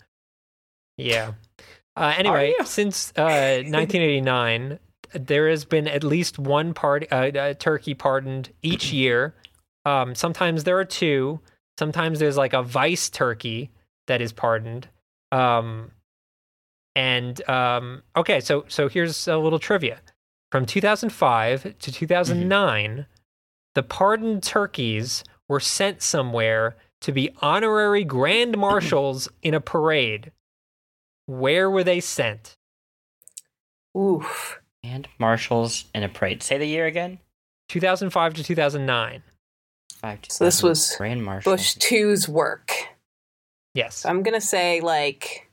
yeah. 0.96 1.32
Uh, 1.96 2.14
anyway, 2.18 2.54
since 2.64 3.12
uh, 3.16 3.22
1989, 3.66 4.78
there 5.14 5.48
has 5.48 5.64
been 5.64 5.88
at 5.88 6.04
least 6.04 6.38
one 6.38 6.74
part, 6.74 7.06
uh, 7.10 7.30
uh, 7.34 7.54
turkey 7.54 7.94
pardoned 7.94 8.50
each 8.62 8.92
year. 8.92 9.34
Um, 9.84 10.14
sometimes 10.14 10.64
there 10.64 10.78
are 10.78 10.84
two. 10.84 11.40
Sometimes 11.78 12.18
there's 12.18 12.36
like 12.36 12.52
a 12.52 12.62
vice 12.62 13.10
turkey 13.10 13.70
that 14.06 14.20
is 14.20 14.32
pardoned. 14.32 14.88
Um, 15.32 15.90
and 16.94 17.48
um, 17.48 18.02
okay, 18.16 18.40
so 18.40 18.64
so 18.68 18.88
here's 18.88 19.26
a 19.26 19.38
little 19.38 19.58
trivia. 19.58 20.00
From 20.50 20.66
2005 20.66 21.78
to 21.78 21.92
2009, 21.92 23.06
the 23.74 23.82
pardoned 23.82 24.42
turkeys 24.42 25.24
were 25.48 25.60
sent 25.60 26.02
somewhere 26.02 26.76
to 27.00 27.12
be 27.12 27.30
honorary 27.40 28.04
grand 28.04 28.56
marshals 28.58 29.28
in 29.42 29.54
a 29.54 29.60
parade. 29.60 30.32
Where 31.26 31.70
were 31.70 31.84
they 31.84 32.00
sent? 32.00 32.56
Oof. 33.96 34.60
And 34.82 35.08
marshals 35.18 35.84
in 35.94 36.02
a 36.02 36.08
parade. 36.08 36.42
Say 36.42 36.58
the 36.58 36.66
year 36.66 36.86
again. 36.86 37.18
2005 37.68 38.34
to 38.34 38.44
2009. 38.44 39.22
Five. 39.94 40.18
So 40.28 40.44
this 40.44 40.62
was 40.62 40.94
Grand 40.96 41.24
Marshal. 41.24 41.52
Bush 41.52 41.76
2's 41.76 42.28
work. 42.28 42.72
Yes. 43.74 43.98
So 43.98 44.08
I'm 44.08 44.22
gonna 44.22 44.40
say 44.40 44.80
like 44.80 45.48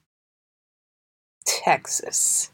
Texas. 1.45 2.51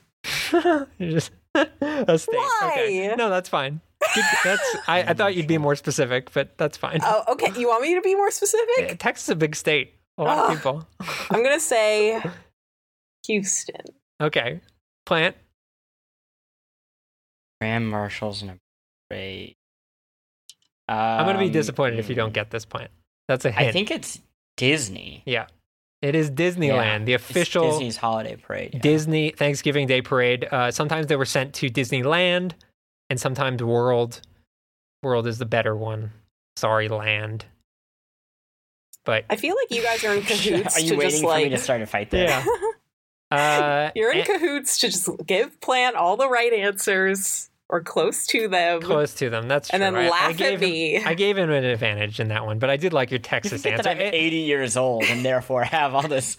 You're 0.52 0.88
just 1.00 1.32
a 1.56 2.18
state. 2.20 2.36
Okay. 2.64 3.10
Why? 3.10 3.16
No, 3.16 3.30
that's 3.30 3.50
fine. 3.50 3.80
Good- 4.16 4.24
That's 4.44 4.76
I, 4.88 5.04
I 5.04 5.14
thought 5.14 5.36
you'd 5.36 5.48
be 5.48 5.58
more 5.58 5.76
specific, 5.76 6.32
but 6.34 6.58
that's 6.58 6.78
fine. 6.78 7.00
Oh, 7.04 7.24
okay. 7.34 7.52
You 7.60 7.68
want 7.68 7.82
me 7.84 7.94
to 7.96 8.02
be 8.02 8.16
more 8.16 8.28
Yeah, 8.28 8.32
specific? 8.32 9.00
Texas 9.00 9.26
is 9.26 9.30
a 9.32 9.36
big 9.36 9.56
state. 9.56 9.94
A 10.18 10.24
lot 10.24 10.38
Ugh. 10.38 10.52
of 10.52 10.58
people. 10.58 10.88
I'm 11.32 11.44
gonna 11.44 11.60
say 11.60 12.22
Houston. 13.28 13.82
Okay. 14.22 14.62
Plant. 15.06 15.36
Grand 17.62 17.90
Marshals 17.90 18.42
in 18.42 18.50
a 18.50 18.58
parade. 19.10 19.56
I'm 20.88 21.26
going 21.26 21.36
to 21.36 21.40
be 21.40 21.48
Um, 21.48 21.52
disappointed 21.52 22.00
if 22.00 22.10
you 22.10 22.16
don't 22.16 22.30
mm, 22.30 22.34
get 22.34 22.52
this 22.52 22.66
point. 22.66 22.92
That's 23.28 23.44
a 23.46 23.52
hint. 23.52 23.70
I 23.70 23.72
think 23.72 23.90
it's 23.90 24.20
Disney. 24.56 25.24
Yeah. 25.26 25.48
It 26.04 26.14
is 26.14 26.30
Disneyland, 26.30 27.00
Yeah, 27.00 27.06
the 27.06 27.14
official 27.16 27.72
Disney's 27.72 27.98
holiday 27.98 28.36
parade. 28.36 28.72
yeah. 28.76 28.80
Disney 28.82 29.32
Thanksgiving 29.32 29.88
Day 29.88 30.02
parade. 30.04 30.48
Uh, 30.52 30.70
sometimes 30.70 31.08
they 31.08 31.16
were 31.16 31.26
sent 31.26 31.56
to 31.56 31.70
Disneyland, 31.72 32.52
and 33.10 33.20
sometimes 33.20 33.64
World. 33.64 34.22
World 35.04 35.28
is 35.28 35.38
the 35.38 35.46
better 35.46 35.76
one. 35.76 36.12
Sorry, 36.56 36.88
Land. 36.88 37.46
But 39.04 39.26
I 39.30 39.36
feel 39.36 39.56
like 39.56 39.70
you 39.78 39.84
guys 39.84 40.04
are 40.04 40.16
in 40.16 40.22
cahoots 40.24 40.78
Are 40.78 40.80
you 40.80 40.90
to 40.92 40.96
waiting 40.96 41.12
just 41.22 41.24
for 41.24 41.38
me 41.38 41.50
to 41.50 41.58
start 41.58 41.82
a 41.82 41.86
fight 41.86 42.10
there? 42.10 42.28
yeah, 42.28 42.46
uh, 43.38 43.92
you're 43.96 44.12
in 44.12 44.20
and- 44.20 44.28
cahoots 44.28 44.80
to 44.80 44.88
just 44.90 45.10
give 45.26 45.60
Plant 45.62 45.96
all 45.96 46.18
the 46.18 46.28
right 46.30 46.52
answers 46.52 47.50
or 47.70 47.82
close 47.82 48.28
to 48.28 48.48
them, 48.48 48.82
close 48.82 49.14
to 49.16 49.30
them. 49.30 49.48
That's 49.48 49.70
and 49.72 49.82
true. 49.82 49.88
And 49.88 49.96
then 49.96 50.04
I- 50.04 50.08
I 50.08 50.10
laugh 50.10 50.38
gave 50.38 50.54
at 50.62 50.64
him- 50.64 50.70
me. 50.70 51.04
I 51.04 51.14
gave 51.16 51.38
him 51.38 51.50
an 51.50 51.64
advantage 51.64 52.20
in 52.20 52.28
that 52.28 52.46
one, 52.46 52.60
but 52.60 52.70
I 52.70 52.78
did 52.78 52.94
like 52.94 53.10
your 53.12 53.20
Texas 53.20 53.62
forget 53.64 53.80
answer. 53.80 53.84
that 53.96 53.98
I'm 54.06 54.14
80 54.14 54.36
years 54.38 54.78
old 54.78 55.04
and 55.06 55.26
therefore 55.26 55.64
have 55.64 55.96
all 55.96 56.08
this 56.08 56.38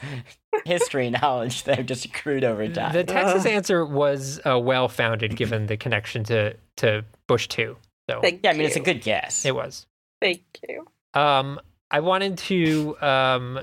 history 0.64 1.10
knowledge 1.10 1.64
that 1.64 1.78
I've 1.80 1.86
just 1.86 2.04
accrued 2.04 2.44
over 2.44 2.68
time. 2.68 2.92
the 2.92 3.04
Texas 3.04 3.44
answer 3.46 3.84
was 3.84 4.40
uh, 4.46 4.58
well 4.58 4.88
founded 4.88 5.36
given 5.36 5.66
the 5.66 5.76
connection 5.76 6.22
to 6.24 6.54
to 6.76 7.04
Bush 7.26 7.48
two. 7.48 7.76
So 8.08 8.20
Thank 8.20 8.40
yeah, 8.44 8.50
I 8.50 8.52
mean, 8.52 8.60
you. 8.62 8.66
it's 8.68 8.76
a 8.76 8.80
good 8.80 9.02
guess. 9.02 9.44
it 9.44 9.54
was. 9.54 9.86
Thank 10.20 10.42
you. 10.68 10.86
Um, 11.14 11.58
I 11.90 12.00
wanted 12.00 12.38
to 12.38 12.96
um, 13.00 13.60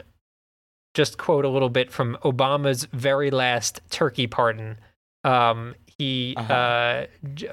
just 0.94 1.18
quote 1.18 1.46
a 1.46 1.50
little 1.50 1.70
bit 1.70 1.92
from 1.92 2.18
Obama's 2.24 2.86
very 2.92 3.32
last 3.32 3.80
turkey 3.90 4.28
pardon. 4.28 4.80
Um, 5.24 5.76
he 5.98 6.34
Uh-huh. 6.38 6.54
uh, 6.54 7.06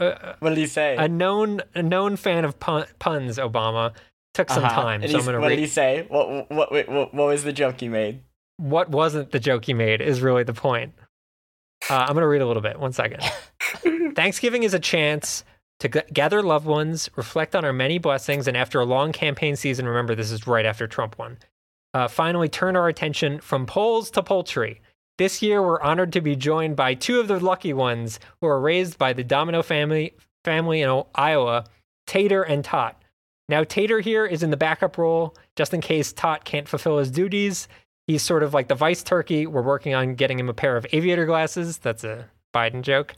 uh, 0.02 0.34
what 0.40 0.50
did 0.50 0.58
he 0.58 0.66
say? 0.66 0.96
a 0.96 1.08
known 1.08 1.60
a 1.74 1.82
known 1.82 2.16
fan 2.16 2.44
of 2.44 2.58
pun- 2.58 2.86
puns. 2.98 3.38
Obama 3.38 3.92
took 4.34 4.48
some 4.50 4.64
Uh-huh. 4.64 4.82
time, 4.82 5.02
And 5.02 5.10
so 5.10 5.18
I'm 5.18 5.24
going 5.24 5.32
to 5.34 5.38
read. 5.38 5.42
what 5.42 5.48
read. 5.50 5.56
did 5.56 5.62
he 5.62 5.66
say? 5.68 6.06
What, 6.08 6.28
what, 6.50 6.50
what, 6.72 6.88
what, 6.88 7.14
what 7.14 7.26
was 7.28 7.44
the 7.44 7.52
joke 7.52 7.80
he 7.80 7.88
made? 7.88 8.22
what 8.56 8.90
wasn't 8.90 9.30
the 9.30 9.40
joke 9.40 9.64
he 9.64 9.72
made 9.72 10.02
is 10.02 10.20
really 10.20 10.42
the 10.44 10.52
point. 10.52 10.92
Uh, 11.88 11.94
I'm 11.94 12.08
going 12.12 12.18
to 12.20 12.26
read 12.26 12.42
a 12.42 12.46
little 12.46 12.60
bit. 12.62 12.78
One 12.78 12.92
second. 12.92 13.22
Thanksgiving 14.14 14.64
is 14.64 14.74
a 14.74 14.78
chance 14.78 15.44
to 15.78 15.88
g- 15.88 16.00
gather 16.12 16.42
loved 16.42 16.66
ones, 16.66 17.08
reflect 17.16 17.54
on 17.56 17.64
our 17.64 17.72
many 17.72 17.98
blessings, 17.98 18.46
and 18.46 18.56
after 18.56 18.78
a 18.80 18.84
long 18.84 19.12
campaign 19.12 19.56
season, 19.56 19.86
remember 19.86 20.14
this 20.14 20.30
is 20.30 20.46
right 20.46 20.66
after 20.66 20.86
Trump 20.86 21.18
won, 21.18 21.38
uh, 21.94 22.06
finally 22.06 22.48
turn 22.50 22.76
our 22.76 22.86
attention 22.88 23.40
from 23.40 23.64
polls 23.64 24.10
to 24.10 24.22
poultry. 24.22 24.82
This 25.18 25.42
year, 25.42 25.62
we're 25.62 25.80
honored 25.80 26.12
to 26.14 26.20
be 26.20 26.36
joined 26.36 26.76
by 26.76 26.94
two 26.94 27.20
of 27.20 27.28
the 27.28 27.38
lucky 27.38 27.72
ones 27.72 28.18
who 28.40 28.46
are 28.46 28.60
raised 28.60 28.98
by 28.98 29.12
the 29.12 29.24
Domino 29.24 29.62
family, 29.62 30.14
family 30.44 30.80
in 30.82 31.02
Iowa, 31.14 31.64
Tater 32.06 32.42
and 32.42 32.64
Tot. 32.64 33.00
Now, 33.48 33.64
Tater 33.64 34.00
here 34.00 34.24
is 34.24 34.42
in 34.42 34.50
the 34.50 34.56
backup 34.56 34.96
role 34.96 35.36
just 35.56 35.74
in 35.74 35.80
case 35.80 36.12
Tot 36.12 36.44
can't 36.44 36.68
fulfill 36.68 36.98
his 36.98 37.10
duties. 37.10 37.68
He's 38.06 38.22
sort 38.22 38.42
of 38.42 38.54
like 38.54 38.68
the 38.68 38.74
vice 38.74 39.02
turkey. 39.02 39.46
We're 39.46 39.62
working 39.62 39.94
on 39.94 40.14
getting 40.14 40.38
him 40.38 40.48
a 40.48 40.54
pair 40.54 40.76
of 40.76 40.86
aviator 40.92 41.26
glasses. 41.26 41.78
That's 41.78 42.04
a 42.04 42.28
Biden 42.54 42.82
joke. 42.82 43.14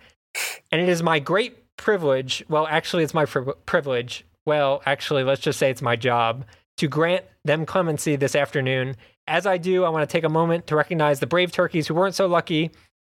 And 0.70 0.80
it 0.80 0.88
is 0.88 1.02
my 1.02 1.18
great 1.18 1.76
privilege. 1.76 2.44
Well, 2.48 2.66
actually, 2.66 3.04
it's 3.04 3.14
my 3.14 3.26
pri- 3.26 3.54
privilege. 3.66 4.24
Well, 4.44 4.82
actually, 4.86 5.24
let's 5.24 5.40
just 5.40 5.58
say 5.58 5.70
it's 5.70 5.82
my 5.82 5.96
job 5.96 6.44
to 6.78 6.88
grant 6.88 7.24
them 7.44 7.66
clemency 7.66 8.16
this 8.16 8.34
afternoon. 8.34 8.96
As 9.26 9.46
I 9.46 9.56
do, 9.56 9.84
I 9.84 9.88
want 9.88 10.08
to 10.08 10.12
take 10.12 10.24
a 10.24 10.28
moment 10.28 10.66
to 10.68 10.76
recognize 10.76 11.20
the 11.20 11.26
brave 11.26 11.52
turkeys 11.52 11.86
who 11.86 11.94
weren't 11.94 12.14
so 12.14 12.26
lucky, 12.26 12.70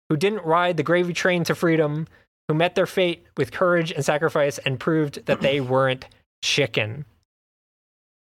who 0.09 0.17
didn't 0.17 0.43
ride 0.43 0.77
the 0.77 0.83
gravy 0.83 1.13
train 1.13 1.43
to 1.45 1.55
freedom, 1.55 2.07
who 2.47 2.53
met 2.53 2.75
their 2.75 2.85
fate 2.85 3.25
with 3.37 3.51
courage 3.51 3.91
and 3.91 4.03
sacrifice 4.03 4.57
and 4.59 4.79
proved 4.79 5.25
that 5.25 5.41
they 5.41 5.61
weren't 5.61 6.05
chicken. 6.43 7.05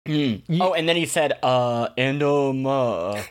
Hmm. 0.05 0.11
Ye- 0.11 0.61
oh, 0.61 0.73
and 0.73 0.87
then 0.87 0.95
he 0.95 1.05
said, 1.05 1.37
uh, 1.43 1.89
and 1.97 2.23
um, 2.23 2.65
uh, 2.65 3.21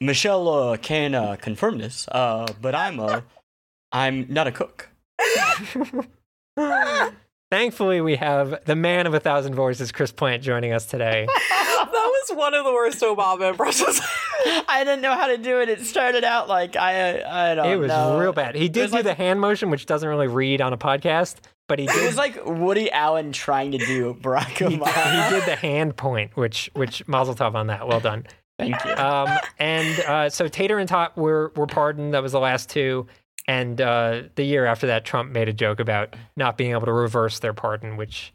Michelle 0.00 0.48
uh, 0.48 0.76
can 0.76 1.14
uh, 1.14 1.36
confirm 1.36 1.78
this, 1.78 2.08
uh, 2.10 2.46
but 2.60 2.74
I'm 2.74 3.00
uh, 3.00 3.20
I'm 3.90 4.26
not 4.28 4.46
a 4.46 4.52
cook. 4.52 4.88
Thankfully, 7.52 8.00
we 8.00 8.16
have 8.16 8.64
the 8.64 8.74
man 8.74 9.06
of 9.06 9.12
a 9.12 9.20
thousand 9.20 9.54
voices, 9.54 9.92
Chris 9.92 10.10
Plant, 10.10 10.42
joining 10.42 10.72
us 10.72 10.86
today. 10.86 11.26
that 11.50 11.86
was 11.92 12.34
one 12.34 12.54
of 12.54 12.64
the 12.64 12.72
worst 12.72 13.02
Obama 13.02 13.50
impressions. 13.50 14.00
I 14.46 14.84
didn't 14.86 15.02
know 15.02 15.12
how 15.12 15.26
to 15.26 15.36
do 15.36 15.60
it. 15.60 15.68
It 15.68 15.84
started 15.84 16.24
out 16.24 16.48
like 16.48 16.76
I 16.76 17.50
I 17.50 17.54
don't 17.54 17.66
know. 17.66 17.72
It 17.74 17.76
was 17.76 17.88
know. 17.88 18.18
real 18.18 18.32
bad. 18.32 18.54
He 18.54 18.70
did 18.70 18.86
do 18.86 18.94
like- 18.96 19.04
the 19.04 19.12
hand 19.12 19.38
motion, 19.38 19.68
which 19.68 19.84
doesn't 19.84 20.08
really 20.08 20.28
read 20.28 20.62
on 20.62 20.72
a 20.72 20.78
podcast, 20.78 21.40
but 21.68 21.78
he 21.78 21.86
did. 21.88 22.02
It 22.02 22.06
was 22.06 22.16
like 22.16 22.40
Woody 22.46 22.90
Allen 22.90 23.32
trying 23.32 23.72
to 23.72 23.78
do 23.78 24.14
Barack 24.14 24.46
he, 24.56 24.78
Obama. 24.78 25.24
he 25.28 25.34
did 25.38 25.46
the 25.46 25.56
hand 25.56 25.94
point, 25.94 26.34
which 26.34 26.70
which 26.72 27.06
Mazel 27.06 27.34
Tov 27.34 27.54
on 27.54 27.66
that. 27.66 27.86
Well 27.86 28.00
done. 28.00 28.24
Thank 28.58 28.82
you. 28.82 28.92
Um, 28.92 29.28
and 29.58 30.00
uh, 30.00 30.30
so 30.30 30.48
Tater 30.48 30.78
and 30.78 30.88
Tot 30.88 31.18
were 31.18 31.52
were 31.54 31.66
pardoned. 31.66 32.14
That 32.14 32.22
was 32.22 32.32
the 32.32 32.40
last 32.40 32.70
two. 32.70 33.06
And 33.48 33.80
uh, 33.80 34.22
the 34.36 34.44
year 34.44 34.66
after 34.66 34.86
that, 34.86 35.04
Trump 35.04 35.32
made 35.32 35.48
a 35.48 35.52
joke 35.52 35.80
about 35.80 36.14
not 36.36 36.56
being 36.56 36.72
able 36.72 36.86
to 36.86 36.92
reverse 36.92 37.38
their 37.40 37.52
pardon, 37.52 37.96
which, 37.96 38.32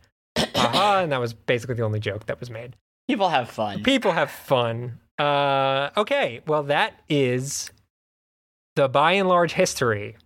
aha, 0.55 0.99
and 1.03 1.11
that 1.11 1.19
was 1.19 1.33
basically 1.33 1.75
the 1.75 1.83
only 1.83 1.99
joke 1.99 2.25
that 2.25 2.39
was 2.39 2.49
made. 2.49 2.75
People 3.07 3.29
have 3.29 3.49
fun. 3.49 3.83
People 3.83 4.11
have 4.11 4.29
fun. 4.29 4.99
Uh, 5.17 5.89
okay, 5.95 6.41
well, 6.45 6.63
that 6.63 7.01
is 7.07 7.71
the 8.75 8.89
by 8.89 9.13
and 9.13 9.29
large 9.29 9.53
history 9.53 10.17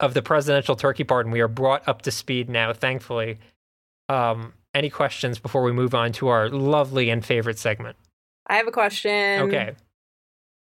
of 0.00 0.14
the 0.14 0.22
presidential 0.22 0.76
turkey 0.76 1.04
pardon. 1.04 1.32
We 1.32 1.40
are 1.40 1.48
brought 1.48 1.86
up 1.88 2.02
to 2.02 2.10
speed 2.10 2.48
now, 2.48 2.72
thankfully. 2.72 3.38
Um, 4.08 4.54
any 4.74 4.90
questions 4.90 5.38
before 5.38 5.62
we 5.62 5.72
move 5.72 5.94
on 5.94 6.12
to 6.12 6.28
our 6.28 6.48
lovely 6.48 7.10
and 7.10 7.24
favorite 7.24 7.58
segment? 7.58 7.96
I 8.46 8.56
have 8.56 8.66
a 8.66 8.72
question. 8.72 9.42
Okay. 9.42 9.74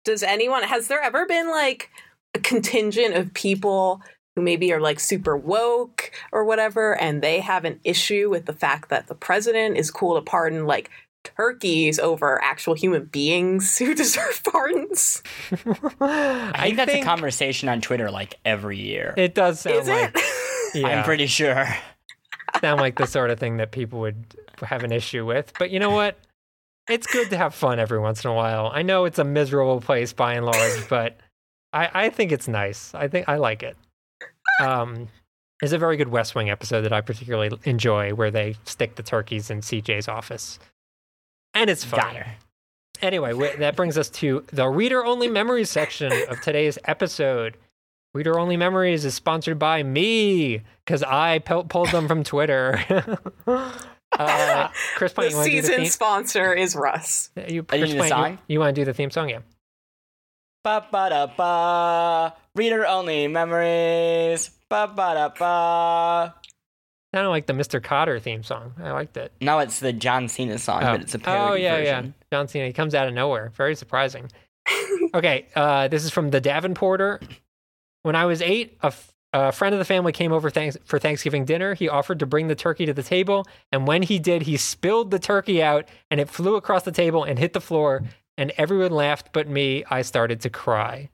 Does 0.06 0.24
anyone 0.24 0.64
has 0.64 0.88
there 0.88 1.02
ever 1.02 1.26
been 1.26 1.50
like 1.50 1.90
a 2.34 2.40
contingent 2.40 3.16
of 3.16 3.34
people 3.34 4.02
who 4.36 4.42
maybe 4.42 4.74
are 4.74 4.82
like 4.82 5.00
super 5.00 5.38
woke 5.38 6.12
or 6.32 6.44
whatever 6.44 7.00
and 7.00 7.22
they 7.22 7.40
have 7.40 7.66
an 7.66 7.80
issue 7.84 8.30
with 8.30 8.46
the 8.46 8.54
fact 8.54 8.90
that 8.90 9.08
the 9.08 9.16
president 9.16 9.78
is 9.78 9.92
cool 9.92 10.16
to 10.16 10.22
pardon 10.22 10.66
like 10.66 10.90
turkeys 11.24 12.00
over 12.00 12.44
actual 12.44 12.74
human 12.74 13.06
beings 13.06 13.78
who 13.78 13.94
deserve 13.96 14.42
pardons? 14.44 15.22
I 16.02 16.62
think 16.64 16.78
that's 16.78 16.94
a 16.94 17.04
conversation 17.04 17.70
on 17.70 17.82
Twitter 17.82 18.12
like 18.12 18.36
every 18.46 18.80
year. 18.80 19.14
It 19.18 19.36
does 19.36 19.62
sound 19.62 19.78
Is 19.78 19.88
like 19.88 20.12
it? 20.16 20.22
yeah, 20.76 20.88
I'm 20.88 21.04
pretty 21.04 21.28
sure. 21.28 21.68
sound 22.60 22.82
like 22.82 22.98
the 22.98 23.08
sort 23.08 23.30
of 23.30 23.40
thing 23.40 23.58
that 23.58 23.72
people 23.72 24.02
would 24.02 24.36
have 24.62 24.84
an 24.84 24.92
issue 24.92 25.26
with. 25.26 25.54
But 25.58 25.72
you 25.72 25.80
know 25.80 25.92
what? 25.92 26.18
It's 26.90 27.08
good 27.08 27.30
to 27.30 27.38
have 27.38 27.56
fun 27.56 27.80
every 27.80 28.00
once 28.00 28.26
in 28.26 28.32
a 28.32 28.34
while. 28.34 28.70
I 28.74 28.82
know 28.82 29.06
it's 29.06 29.20
a 29.20 29.24
miserable 29.24 29.80
place 29.80 30.12
by 30.12 30.34
and 30.34 30.46
large, 30.46 30.90
but 30.90 31.18
I, 31.74 31.90
I 32.06 32.10
think 32.10 32.32
it's 32.32 32.48
nice. 32.48 32.94
I 32.94 33.08
think 33.08 33.28
I 33.28 33.38
like 33.38 33.64
it. 33.64 33.76
Um, 34.62 35.08
there's 35.60 35.74
a 35.74 35.78
very 35.78 35.98
good 35.98 36.10
West 36.10 36.36
Wing 36.36 36.50
episode 36.50 36.82
that 36.82 36.94
I 36.94 37.02
particularly 37.02 37.52
enjoy 37.64 38.14
where 38.14 38.30
they 38.32 38.56
stick 38.66 38.96
the 38.96 39.04
turkeys 39.04 39.50
in 39.50 39.62
CJ's 39.62 40.08
office, 40.08 40.60
and 41.54 41.70
it's 41.70 41.84
fun. 41.84 42.00
Anyway, 43.02 43.34
wh- 43.34 43.58
that 43.60 43.76
brings 43.76 43.98
us 43.98 44.10
to 44.12 44.46
the 44.54 44.68
reader 44.68 45.04
only 45.06 45.28
memories 45.28 45.70
section 45.70 46.12
of 46.30 46.40
today's 46.42 46.78
episode. 46.86 47.58
Reader 48.14 48.38
only 48.38 48.56
memories 48.58 49.04
is 49.06 49.16
sponsored 49.16 49.58
by 49.58 49.82
me 49.84 50.62
because 50.86 51.02
I 51.02 51.40
pe- 51.40 51.64
pulled 51.64 51.90
them 51.90 52.08
from 52.08 52.24
Twitter. 52.24 52.80
uh, 53.48 54.68
Chris 54.96 55.14
the 55.14 55.22
Pine, 55.22 55.32
you 55.32 55.36
want 55.38 55.46
to 55.46 55.52
do 55.52 55.62
the 55.62 55.68
season 55.68 55.82
theme? 55.84 55.90
sponsor 55.90 56.54
is 56.54 56.76
Russ. 56.76 57.32
You, 57.48 57.64
Chris 57.64 57.94
Pine, 57.96 58.34
you- 58.34 58.38
You, 58.56 58.60
want 58.60 58.76
to 58.76 58.82
do 58.82 58.86
the 58.86 58.94
theme 58.94 59.10
song? 59.10 59.30
Yeah. 59.30 59.40
Ba 60.64 60.86
ba 60.92 61.10
da 61.10 61.28
ba. 61.28 62.34
Reader 62.56 62.86
only 62.88 63.28
memories. 63.28 64.50
Ba 64.70 64.88
ba 64.88 65.14
da 65.14 65.30
ba. 65.30 66.36
Sounded 67.14 67.30
like 67.30 67.46
the 67.48 67.54
Mr. 67.54 67.82
Kotter 67.82 68.22
theme 68.22 68.44
song. 68.44 68.74
I 68.82 68.92
liked 68.92 69.18
it. 69.18 69.34
No, 69.42 69.60
it's 69.60 69.80
the 69.82 69.94
John 69.94 70.28
Cena 70.30 70.58
song, 70.58 70.82
Oh. 70.84 70.94
but 70.94 71.02
it's 71.02 71.14
a 71.14 71.20
parody 71.20 71.62
oh 71.62 71.64
yeah, 71.66 71.76
version. 71.78 72.06
yeah. 72.06 72.12
John 72.38 72.48
Cena. 72.48 72.66
He 72.68 72.74
comes 72.74 72.96
out 72.96 73.08
of 73.08 73.14
nowhere. 73.14 73.52
Very 73.56 73.76
surprising. 73.76 74.32
okay, 75.14 75.48
uh, 75.56 75.90
this 75.90 76.06
is 76.06 76.12
from 76.12 76.30
the 76.32 76.40
Davenporter. 76.42 77.22
When 78.04 78.16
I 78.16 78.26
was 78.26 78.42
eight, 78.42 78.78
a, 78.82 78.88
f- 78.88 79.14
a 79.34 79.52
friend 79.52 79.76
of 79.76 79.80
the 79.80 79.86
family 79.86 80.12
came 80.14 80.32
over 80.32 80.50
thanks- 80.50 80.78
for 80.86 80.98
Thanksgiving 80.98 81.44
dinner. 81.46 81.74
He 81.76 81.88
offered 81.90 82.20
to 82.20 82.26
bring 82.26 82.48
the 82.48 82.56
turkey 82.56 82.86
to 82.86 82.94
the 82.94 83.04
table, 83.04 83.46
and 83.72 83.86
when 83.86 84.02
he 84.04 84.18
did, 84.18 84.44
he 84.44 84.56
spilled 84.58 85.12
the 85.12 85.20
turkey 85.20 85.62
out, 85.62 85.88
and 86.10 86.20
it 86.22 86.30
flew 86.30 86.56
across 86.56 86.84
the 86.84 86.92
table 86.92 87.24
and 87.26 87.38
hit 87.38 87.52
the 87.54 87.62
floor. 87.62 88.04
And 88.38 88.52
everyone 88.58 88.92
laughed, 88.92 89.30
but 89.34 89.48
me. 89.48 89.84
I 89.90 90.02
started 90.02 90.42
to 90.42 90.50
cry. 90.50 91.10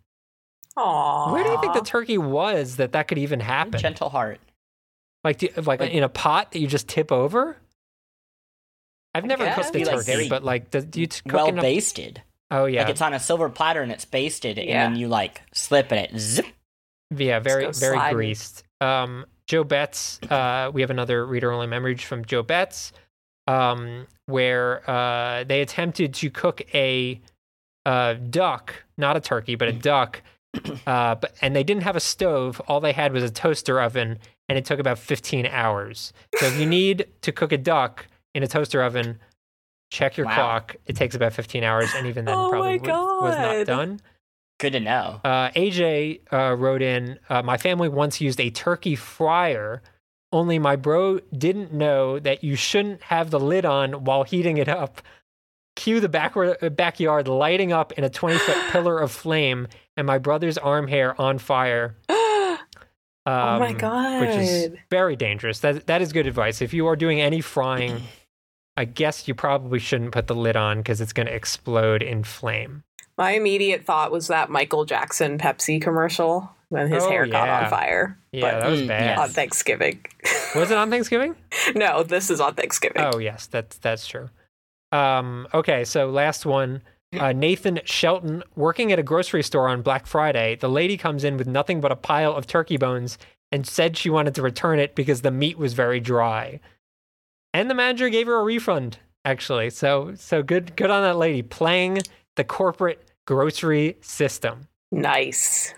Aww. 0.78 1.32
Where 1.34 1.44
do 1.44 1.50
you 1.50 1.60
think 1.60 1.74
the 1.74 1.82
turkey 1.82 2.18
was 2.18 2.78
that 2.78 2.94
that 2.94 3.08
could 3.08 3.18
even 3.18 3.40
happen? 3.42 3.80
Gentle 3.80 4.10
heart. 4.10 4.40
Like, 5.24 5.40
do, 5.40 5.50
like 5.58 5.82
Like- 5.82 5.92
in 5.92 6.04
a 6.04 6.10
pot 6.10 6.52
that 6.54 6.60
you 6.60 6.68
just 6.68 6.88
tip 6.88 7.12
over? 7.12 7.58
I've 9.14 9.26
never 9.26 9.44
guess. 9.44 9.56
cooked 9.56 9.70
a 9.70 9.80
Be 9.80 9.86
like 9.86 10.06
turkey, 10.06 10.30
but 10.30 10.44
like, 10.44 10.70
do, 10.72 10.82
do 10.82 11.02
you 11.02 11.08
t- 11.08 11.22
cook 11.24 11.34
Well 11.34 11.48
in 11.48 11.58
a 11.58 11.62
basted. 11.62 12.22
Oh 12.52 12.66
yeah, 12.66 12.82
Like 12.84 12.92
it's 12.92 13.02
on 13.02 13.14
a 13.14 13.20
silver 13.20 13.50
platter 13.50 13.82
and 13.82 13.92
it's 13.92 14.06
basted, 14.06 14.58
and 14.58 14.70
then 14.70 14.96
you 14.96 15.08
like 15.08 15.42
slip 15.54 15.92
and 15.92 16.16
it 16.16 16.20
zip. 16.20 16.46
yeah, 17.16 17.40
very 17.40 17.64
very 17.64 17.74
sliding. 17.98 18.16
greased. 18.16 18.64
Um, 18.82 19.26
Joe 19.48 19.64
Betts. 19.64 20.20
Uh, 20.30 20.70
we 20.74 20.82
have 20.82 20.90
another 20.92 21.26
reader 21.26 21.52
only 21.52 21.68
memory 21.68 21.98
from 21.98 22.24
Joe 22.24 22.44
Betts, 22.44 22.94
um, 23.50 24.06
where 24.28 24.88
uh, 24.90 25.44
they 25.44 25.62
attempted 25.62 26.14
to 26.14 26.30
cook 26.30 26.62
a 26.74 27.20
uh, 27.86 28.14
duck, 28.14 28.84
not 28.98 29.18
a 29.18 29.20
turkey, 29.20 29.56
but 29.56 29.68
a 29.68 29.74
duck. 29.74 30.22
Uh, 30.88 31.14
but 31.14 31.36
and 31.44 31.56
they 31.56 31.64
didn't 31.64 31.84
have 31.84 31.96
a 31.96 32.00
stove. 32.00 32.60
All 32.68 32.80
they 32.80 32.92
had 32.92 33.14
was 33.14 33.22
a 33.22 33.30
toaster 33.30 33.80
oven, 33.80 34.18
and 34.48 34.58
it 34.58 34.66
took 34.66 34.80
about 34.80 34.98
15 34.98 35.46
hours. 35.46 36.12
So 36.34 36.48
if 36.48 36.56
you 36.58 36.66
need 36.80 37.06
to 37.22 37.32
cook 37.32 37.52
a 37.52 37.58
duck 37.58 38.08
in 38.34 38.42
a 38.42 38.48
toaster 38.48 38.82
oven, 38.82 39.20
check 39.92 40.18
your 40.18 40.26
Wow. 40.26 40.34
clock. 40.34 40.76
It 40.88 40.96
takes 40.96 41.14
about 41.14 41.34
15 41.34 41.64
hours, 41.64 41.94
and 41.96 42.08
even 42.08 42.26
then, 42.26 42.36
Oh 42.36 42.50
probably 42.50 42.80
was, 42.80 42.90
was 43.22 43.38
not 43.38 43.68
done. 43.68 44.00
Good 44.60 44.72
to 44.74 44.80
know. 44.80 45.22
Uh, 45.24 45.50
AJ 45.52 46.22
uh, 46.34 46.56
wrote 46.56 46.82
in, 46.82 47.20
uh, 47.30 47.44
my 47.44 47.58
family 47.58 47.88
once 47.88 48.20
used 48.20 48.40
a 48.42 48.50
turkey 48.50 48.96
fryer, 48.96 49.84
only 50.32 50.60
my 50.60 50.76
bro 50.76 51.20
didn't 51.36 51.74
know 51.74 52.20
that 52.20 52.44
you 52.44 52.56
shouldn't 52.56 53.04
have 53.04 53.32
the 53.32 53.39
lid 53.39 53.65
on 53.65 54.04
while 54.06 54.24
heating 54.24 54.58
it 54.58 54.68
up. 54.68 55.02
Cue 55.76 56.00
the 56.00 56.10
backward, 56.10 56.58
uh, 56.62 56.70
backyard 56.70 57.28
lighting 57.28 57.72
up 57.72 57.92
in 57.94 58.04
a 58.04 58.10
20 58.10 58.38
foot 58.38 58.58
pillar 58.72 59.00
of 59.00 59.12
flame 59.12 59.68
and 59.98 60.06
my 60.06 60.18
brother's 60.18 60.58
arm 60.58 60.88
hair 60.88 61.20
on 61.20 61.39
fire. 61.39 61.96
oh 62.10 62.58
my 63.26 63.70
um, 63.70 63.78
god. 63.78 64.22
Which 64.22 64.38
is 64.38 64.72
very 64.89 65.15
dangerous. 65.15 65.60
That, 65.60 65.88
that 65.88 66.02
is 66.02 66.13
good 66.13 66.28
advice. 66.28 66.62
If 66.62 66.74
you 66.74 66.88
are 66.88 66.96
doing 66.96 67.22
any 67.22 67.42
frying, 67.42 68.02
I 68.78 68.86
guess 68.86 69.28
you 69.28 69.36
probably 69.36 69.80
shouldn't 69.80 70.12
put 70.12 70.28
the 70.28 70.36
lid 70.36 70.56
on 70.56 70.78
because 70.78 71.02
it's 71.02 71.13
going 71.13 71.28
to 71.28 71.36
explode 71.36 72.02
in 72.02 72.24
flame. 72.24 72.84
My 73.20 73.32
immediate 73.32 73.86
thought 73.86 74.12
was 74.12 74.28
that 74.28 74.50
Michael 74.50 74.86
Jackson 74.86 75.38
Pepsi 75.38 75.80
commercial 75.82 76.50
when 76.70 76.88
his 76.90 77.04
Oh, 77.04 77.10
hair 77.10 77.26
caught 77.28 77.48
yeah. 77.48 77.64
on 77.66 77.70
fire. 77.70 78.18
Yeah, 78.32 78.60
that 78.60 78.70
was 78.70 78.82
Mm, 78.82 78.88
bad. 78.88 79.20
On 79.20 79.30
Thanksgiving. 79.30 80.00
Was 80.56 80.72
it 80.72 80.78
on 80.78 80.90
Thanksgiving? 80.90 81.36
no, 81.76 82.02
this 82.02 82.30
is 82.32 82.40
on 82.40 82.56
Thanksgiving. 82.56 83.02
Oh 83.02 83.18
yes, 83.20 83.46
that's 83.48 83.78
that's 83.80 84.08
true. 84.08 84.30
Um, 84.92 85.48
okay, 85.54 85.84
so 85.84 86.10
last 86.10 86.46
one. 86.46 86.82
Uh, 87.20 87.34
Nathan 87.34 87.80
Shelton 87.86 88.44
working 88.56 88.92
at 88.92 89.00
a 89.00 89.04
grocery 89.04 89.42
store 89.44 89.68
on 89.68 89.82
Black 89.82 90.06
Friday. 90.08 90.56
The 90.56 90.70
lady 90.70 90.96
comes 90.96 91.24
in 91.24 91.38
with 91.38 91.48
nothing 91.48 91.82
but 91.82 91.92
a 91.92 91.96
pile 91.96 92.34
of 92.36 92.46
turkey 92.48 92.78
bones 92.78 93.18
and 93.52 93.66
said 93.68 93.98
she 93.98 94.10
wanted 94.12 94.34
to 94.36 94.42
return 94.44 94.78
it 94.80 94.94
because 94.96 95.22
the 95.24 95.32
meat 95.32 95.58
was 95.58 95.74
very 95.74 96.00
dry. 96.00 96.60
And 97.54 97.68
the 97.70 97.74
manager 97.76 98.10
gave 98.10 98.28
her 98.28 98.36
a 98.40 98.44
refund. 98.44 99.00
Actually, 99.26 99.72
so 99.72 100.14
so 100.16 100.42
good 100.44 100.76
good 100.76 100.90
on 100.92 101.02
that 101.04 101.18
lady 101.18 101.42
playing 101.42 102.00
the 102.36 102.44
corporate 102.44 103.09
grocery 103.30 103.96
system. 104.02 104.68
Nice. 104.92 105.76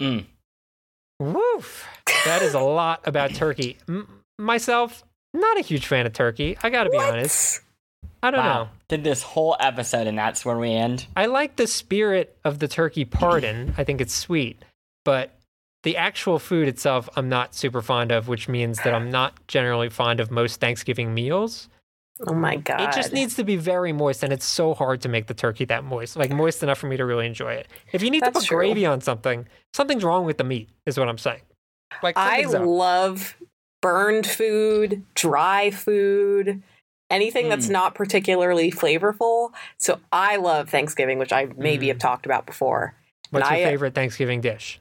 Mm. 0.00 0.24
Woof. 1.20 1.86
That 2.24 2.40
is 2.40 2.54
a 2.54 2.60
lot 2.80 3.06
about 3.06 3.34
turkey. 3.34 3.76
M- 3.86 4.08
myself, 4.38 5.04
not 5.34 5.58
a 5.58 5.60
huge 5.60 5.86
fan 5.86 6.06
of 6.06 6.14
turkey. 6.14 6.56
I 6.62 6.70
got 6.70 6.84
to 6.84 6.90
be 6.90 6.96
What? 6.96 7.12
honest. 7.12 7.60
I 8.22 8.30
don't 8.30 8.40
wow. 8.40 8.62
know. 8.64 8.68
Did 8.88 9.04
this 9.04 9.22
whole 9.22 9.54
episode 9.60 10.06
and 10.06 10.16
that's 10.16 10.46
where 10.46 10.56
we 10.56 10.72
end? 10.72 11.06
I 11.14 11.26
like 11.26 11.56
the 11.56 11.66
spirit 11.66 12.38
of 12.42 12.58
the 12.58 12.68
turkey 12.68 13.04
pardon. 13.04 13.74
I 13.78 13.84
think 13.84 14.00
it's 14.00 14.14
sweet, 14.14 14.64
but 15.04 15.34
the 15.82 15.98
actual 15.98 16.38
food 16.38 16.68
itself, 16.68 17.06
I'm 17.16 17.28
not 17.28 17.54
super 17.54 17.82
fond 17.82 18.12
of, 18.12 18.28
which 18.28 18.48
means 18.48 18.78
that 18.78 18.94
I'm 18.94 19.10
not 19.10 19.34
generally 19.46 19.90
fond 19.90 20.20
of 20.20 20.30
most 20.30 20.58
Thanksgiving 20.58 21.12
meals. 21.12 21.68
Oh 22.26 22.34
my 22.34 22.56
god. 22.56 22.80
It 22.80 22.92
just 22.92 23.12
needs 23.12 23.34
to 23.36 23.44
be 23.44 23.56
very 23.56 23.92
moist, 23.92 24.22
and 24.22 24.32
it's 24.32 24.44
so 24.44 24.74
hard 24.74 25.00
to 25.02 25.08
make 25.08 25.26
the 25.26 25.34
turkey 25.34 25.64
that 25.66 25.84
moist, 25.84 26.16
like 26.16 26.30
moist 26.30 26.62
enough 26.62 26.78
for 26.78 26.86
me 26.86 26.96
to 26.96 27.04
really 27.04 27.26
enjoy 27.26 27.52
it. 27.52 27.68
If 27.92 28.02
you 28.02 28.10
need 28.10 28.24
to 28.24 28.32
put 28.32 28.44
true. 28.44 28.56
gravy 28.58 28.86
on 28.86 29.00
something, 29.00 29.46
something's 29.74 30.02
wrong 30.04 30.24
with 30.24 30.38
the 30.38 30.44
meat, 30.44 30.68
is 30.86 30.98
what 30.98 31.08
I'm 31.08 31.18
saying. 31.18 31.42
Like 32.02 32.16
I 32.16 32.44
up. 32.44 32.64
love 32.66 33.36
burned 33.80 34.26
food, 34.26 35.04
dry 35.14 35.70
food, 35.70 36.62
anything 37.10 37.48
that's 37.48 37.68
Mm. 37.68 37.72
not 37.72 37.94
particularly 37.94 38.70
flavorful. 38.72 39.52
So 39.78 40.00
I 40.12 40.36
love 40.36 40.68
Thanksgiving, 40.68 41.18
which 41.18 41.32
I 41.32 41.46
maybe 41.56 41.86
Mm. 41.86 41.90
have 41.90 41.98
talked 41.98 42.26
about 42.26 42.44
before. 42.46 42.94
What's 43.30 43.48
and 43.48 43.58
your 43.58 43.66
I- 43.66 43.70
favorite 43.70 43.94
Thanksgiving 43.94 44.40
dish? 44.40 44.80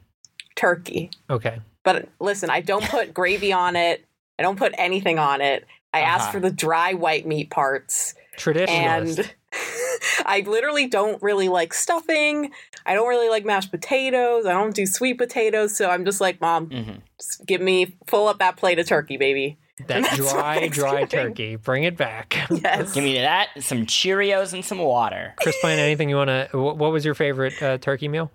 Turkey. 0.55 1.11
Okay. 1.29 1.59
But 1.83 2.09
listen, 2.19 2.49
I 2.49 2.61
don't 2.61 2.83
put 2.83 3.13
gravy 3.13 3.53
on 3.53 3.75
it. 3.75 4.03
I 4.39 4.43
don't 4.43 4.57
put 4.57 4.73
anything 4.77 5.19
on 5.19 5.41
it. 5.41 5.65
I 5.93 6.01
ask 6.01 6.23
Uh-huh. 6.23 6.31
for 6.33 6.39
the 6.41 6.51
dry 6.51 6.93
white 6.93 7.25
meat 7.25 7.49
parts. 7.49 8.13
Traditionalist. 8.37 9.19
And 9.19 9.33
I 10.25 10.41
literally 10.45 10.87
don't 10.87 11.21
really 11.23 11.49
like 11.49 11.73
stuffing. 11.73 12.51
I 12.85 12.93
don't 12.93 13.07
really 13.07 13.29
like 13.29 13.45
mashed 13.45 13.71
potatoes. 13.71 14.45
I 14.45 14.53
don't 14.53 14.75
do 14.75 14.85
sweet 14.85 15.15
potatoes. 15.17 15.75
So 15.75 15.89
I'm 15.89 16.05
just 16.05 16.21
like, 16.21 16.39
Mom, 16.41 16.67
Mhm. 16.69 17.01
just 17.19 17.45
give 17.45 17.61
me 17.61 17.95
full 18.05 18.27
up 18.27 18.39
that 18.39 18.57
plate 18.57 18.79
of 18.79 18.87
turkey, 18.87 19.17
baby. 19.17 19.57
that 19.87 20.15
dry, 20.15 20.67
dry 20.69 21.05
turkey. 21.05 21.55
Bring 21.55 21.83
it 21.83 21.95
back. 21.97 22.35
Yes. 22.49 22.93
Give 22.93 23.03
me 23.03 23.15
that, 23.19 23.49
some 23.59 23.85
Cheerios 23.85 24.53
and 24.53 24.65
some 24.65 24.79
water. 24.79 25.33
Chris 25.41 25.55
Pine, 25.61 25.77
anything 25.79 26.09
you 26.09 26.15
want 26.15 26.29
to? 26.29 26.49
What, 26.53 26.77
what 26.77 26.91
was 26.91 27.05
your 27.05 27.13
favorite 27.15 27.61
uh, 27.61 27.77
turkey 27.77 28.07
meal 28.07 28.31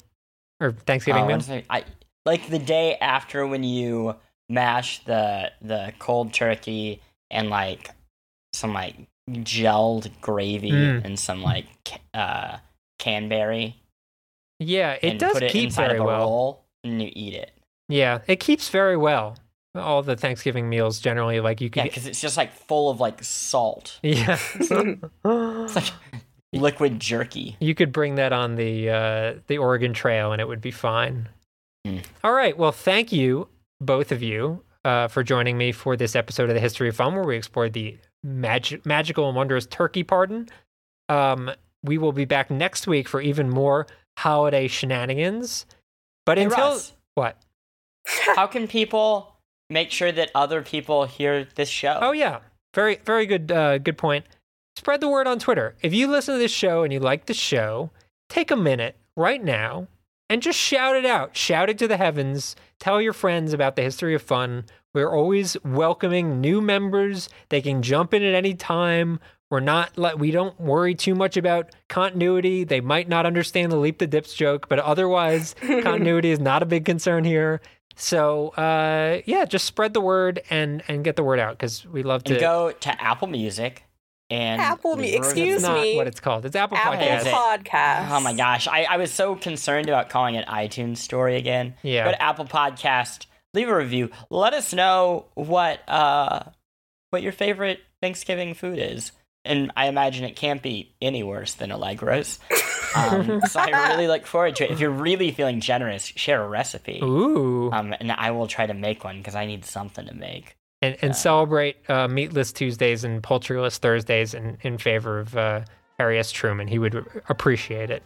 or 0.61 0.71
Thanksgiving 0.73 1.25
Oh, 1.25 1.27
meal? 1.27 1.37
what's 1.39 1.51
I 1.69 1.85
like 2.25 2.49
the 2.49 2.61
day 2.61 2.97
after 3.01 3.45
when 3.47 3.65
you 3.65 4.15
mash 4.49 5.05
the 5.05 5.51
the 5.61 5.93
cold 5.99 6.33
turkey 6.33 7.01
and 7.33 7.51
like 7.51 7.91
some 8.53 8.73
like 8.73 8.95
gelled 9.31 10.11
gravy 10.21 10.71
Mm. 10.71 11.05
and 11.05 11.19
some 11.19 11.43
like 11.43 11.67
uh 12.15 12.59
canberry 12.99 13.77
Yeah, 14.61 14.99
it 15.03 15.19
does 15.19 15.37
it 15.39 15.51
keep 15.51 15.73
very 15.73 15.99
well. 16.01 16.65
and 16.85 17.01
you 17.03 17.11
eat 17.13 17.35
it. 17.35 17.51
Yeah, 17.89 18.21
it 18.27 18.39
keeps 18.41 18.69
very 18.69 18.97
well. 18.97 19.37
All 19.75 20.03
the 20.03 20.17
Thanksgiving 20.17 20.69
meals 20.69 21.01
generally, 21.01 21.41
like 21.41 21.61
you 21.61 21.67
Yeah, 21.69 21.83
can. 21.83 21.85
because 21.89 22.07
it's 22.07 22.21
just 22.21 22.37
like 22.37 22.53
full 22.53 22.91
of 22.91 23.01
like 23.01 23.23
salt. 23.25 23.99
Yeah. 24.03 24.39
It's 24.55 25.75
like 25.77 25.93
liquid 26.53 27.01
jerky. 27.01 27.57
you 27.61 27.75
could 27.75 27.93
bring 27.93 28.17
that 28.17 28.33
on 28.33 28.57
the 28.57 28.91
uh, 28.91 29.35
the 29.47 29.59
Oregon 29.59 29.95
Trail, 29.95 30.33
and 30.33 30.41
it 30.41 30.47
would 30.49 30.61
be 30.61 30.71
fine. 30.71 31.29
Mm. 31.87 32.03
All 32.23 32.33
right. 32.33 32.57
Well, 32.57 32.73
thank 32.73 33.11
you 33.13 33.49
both 33.81 34.13
of 34.13 34.23
you 34.23 34.63
uh, 34.85 35.09
for 35.09 35.23
joining 35.23 35.57
me 35.57 35.73
for 35.73 35.97
this 35.97 36.17
episode 36.17 36.49
of 36.49 36.55
the 36.55 36.61
History 36.61 36.89
of 36.89 36.97
Fun, 36.97 37.15
where 37.15 37.25
we 37.25 37.37
explored 37.37 37.73
the 37.73 37.97
magic, 38.23 38.85
magical 38.85 39.27
and 39.27 39.37
wondrous 39.37 39.67
turkey 39.67 40.03
pardon. 40.03 40.49
Um, 41.09 41.51
we 41.83 41.99
will 41.99 42.13
be 42.13 42.25
back 42.25 42.51
next 42.51 42.87
week 42.87 43.09
for 43.09 43.21
even 43.21 43.49
more 43.49 43.87
holiday 44.19 44.69
shenanigans. 44.69 45.67
But 46.25 46.39
Hey, 46.39 46.45
until 46.45 46.71
Russ, 46.71 46.93
what? 47.15 47.37
how 48.37 48.47
can 48.47 48.69
people 48.69 49.37
make 49.71 49.91
sure 49.91 50.13
that 50.13 50.31
other 50.35 50.63
people 50.63 51.07
hear 51.07 51.47
this 51.55 51.69
show? 51.69 51.99
Oh 52.01 52.13
yeah, 52.13 52.41
very 52.75 52.97
very 53.05 53.27
good 53.27 53.51
uh, 53.51 53.79
good 53.79 53.99
point. 53.99 54.25
Spread 54.77 55.01
the 55.01 55.09
word 55.09 55.27
on 55.27 55.39
Twitter. 55.39 55.75
If 55.83 55.93
you 55.93 56.09
listen 56.09 56.35
to 56.35 56.39
this 56.39 56.53
show 56.53 56.83
and 56.83 56.93
you 56.93 56.99
like 56.99 57.27
the 57.27 57.35
show, 57.35 57.91
take 58.29 58.51
a 58.51 58.57
minute 58.57 58.97
right 59.17 59.43
now 59.43 59.87
and 60.33 60.41
just 60.41 60.59
shout 60.59 60.97
it 60.97 61.05
out. 61.05 61.37
Shout 61.37 61.69
it 61.69 61.77
to 61.77 61.87
the 61.87 61.99
heavens. 61.99 62.57
Tell 62.81 63.03
your 63.03 63.13
friends 63.13 63.53
about 63.53 63.77
the 63.77 63.83
history 63.83 64.15
of 64.15 64.23
fun. 64.23 64.65
We're 64.95 65.15
always 65.15 65.59
welcoming 65.63 66.41
new 66.41 66.63
members. 66.63 67.29
They 67.51 67.61
can 67.61 67.83
jump 67.83 68.15
in 68.15 68.23
at 68.23 68.35
any 68.35 68.55
time. 68.55 69.21
We're 69.51 69.61
not 69.61 69.99
like 69.99 70.17
we 70.17 70.31
don't 70.31 70.59
worry 70.59 70.95
too 70.95 71.15
much 71.15 71.37
about 71.37 71.75
continuity. 71.91 72.65
They 72.65 72.81
might 72.81 73.11
not 73.11 73.27
understand 73.27 73.73
the 73.73 73.77
leap 73.77 73.99
the 73.99 74.07
dips 74.07 74.33
joke, 74.33 74.71
but 74.71 74.79
otherwise 74.79 75.55
continuity 75.61 76.31
is 76.31 76.41
not 76.41 76.63
a 76.63 76.67
big 76.67 76.87
concern 76.87 77.25
here. 77.25 77.61
So 77.95 78.49
uh, 78.51 79.21
yeah, 79.27 79.45
just 79.45 79.67
spread 79.67 79.93
the 79.93 80.01
word 80.01 80.41
and 80.49 80.83
and 80.89 81.05
get 81.05 81.17
the 81.17 81.23
word 81.23 81.41
out 81.41 81.59
because 81.59 81.85
we 81.85 82.03
love 82.03 82.25
to. 82.25 82.33
and 82.33 82.41
go 82.41 82.73
to 82.73 83.03
Apple 83.03 83.29
Music 83.29 83.85
and 84.33 84.61
Apple 84.61 84.97
Mu- 84.97 85.03
leave 85.03 85.23
a 85.23 85.29
review. 85.29 85.45
excuse 85.45 85.63
not 85.63 85.81
me. 85.81 85.97
what 85.97 86.07
it's 86.07 86.21
called. 86.21 86.45
It's 86.47 86.57
Apple, 86.57 86.77
Apple 86.79 87.01
Is 87.01 87.25
Podcasts. 87.25 87.27
it? 87.27 87.65
Podcast. 87.65 88.11
Oh 88.11 88.21
my 88.21 88.33
gosh, 88.35 88.67
I, 88.69 88.85
I 88.85 88.97
was 88.97 89.11
so 89.13 89.35
concerned 89.37 89.89
about 89.89 90.09
calling 90.09 90.35
it 90.37 90.47
iTunes 90.47 90.97
Store 90.99 91.29
again. 91.29 91.75
Yeah. 91.83 92.05
but 92.05 92.17
Apple 92.21 92.47
Podcast, 92.47 93.27
leave 93.55 93.69
a 93.69 93.77
review. 93.77 94.11
Let 94.31 94.55
us 94.55 94.73
know 94.73 95.27
what 95.35 95.81
uh 95.89 96.41
what 97.11 97.23
your 97.23 97.33
favorite 97.33 97.81
Thanksgiving 98.01 98.55
food 98.55 98.79
is. 98.79 99.13
And 99.45 99.73
I 99.77 99.89
imagine 99.89 100.25
it 100.25 100.37
can't 100.37 100.63
be 100.63 100.95
any 101.03 101.23
worse 101.23 101.55
than 101.55 101.71
Allegro's. 101.71 102.39
Um, 102.95 103.41
so 103.49 103.59
I 103.59 103.89
really 103.95 104.07
look 104.07 104.27
forward 104.27 104.57
to 104.57 104.65
it. 104.65 104.71
If 104.71 104.79
you're 104.79 104.91
really 104.91 105.31
feeling 105.31 105.61
generous, 105.61 106.05
share 106.05 106.43
a 106.45 106.47
recipe. 106.47 107.01
Ooh. 107.03 107.71
Um, 107.73 107.95
and 107.99 108.13
I 108.13 108.33
will 108.33 108.47
try 108.47 108.67
to 108.67 108.75
make 108.75 109.03
one 109.03 109.17
because 109.17 109.35
I 109.35 109.47
need 109.47 109.65
something 109.65 110.05
to 110.05 110.15
make. 110.15 110.57
And 110.83 110.97
and 111.01 111.17
celebrate 111.17 111.89
uh, 111.89 112.09
Meatless 112.09 112.53
Tuesdays 112.53 113.05
and 113.05 113.23
Poultryless 113.23 113.79
Thursdays 113.79 114.35
in, 114.35 114.59
in 114.63 114.77
favor 114.77 115.21
of 115.21 115.37
uh, 115.37 115.61
Harry 115.99 116.19
S. 116.19 116.31
Truman. 116.33 116.69
He 116.69 116.79
would 116.79 117.07
appreciate 117.29 117.91
it. 117.91 118.03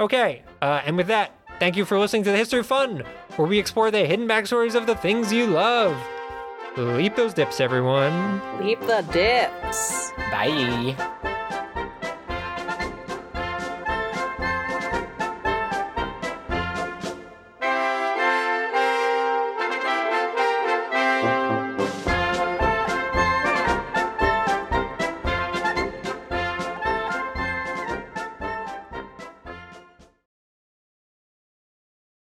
Okay, 0.00 0.42
uh, 0.62 0.80
and 0.86 0.96
with 0.96 1.08
that, 1.08 1.32
thank 1.58 1.76
you 1.76 1.84
for 1.84 1.98
listening 1.98 2.22
to 2.22 2.30
the 2.30 2.36
History 2.36 2.60
of 2.60 2.66
Fun, 2.66 3.02
where 3.36 3.48
we 3.48 3.58
explore 3.58 3.90
the 3.90 4.06
hidden 4.06 4.28
backstories 4.28 4.76
of 4.76 4.86
the 4.86 4.94
things 4.94 5.32
you 5.32 5.46
love. 5.46 6.00
Leap 6.76 7.16
those 7.16 7.34
dips, 7.34 7.60
everyone. 7.60 8.40
Leap 8.64 8.80
the 8.82 9.04
dips. 9.12 10.12
Bye. 10.30 11.34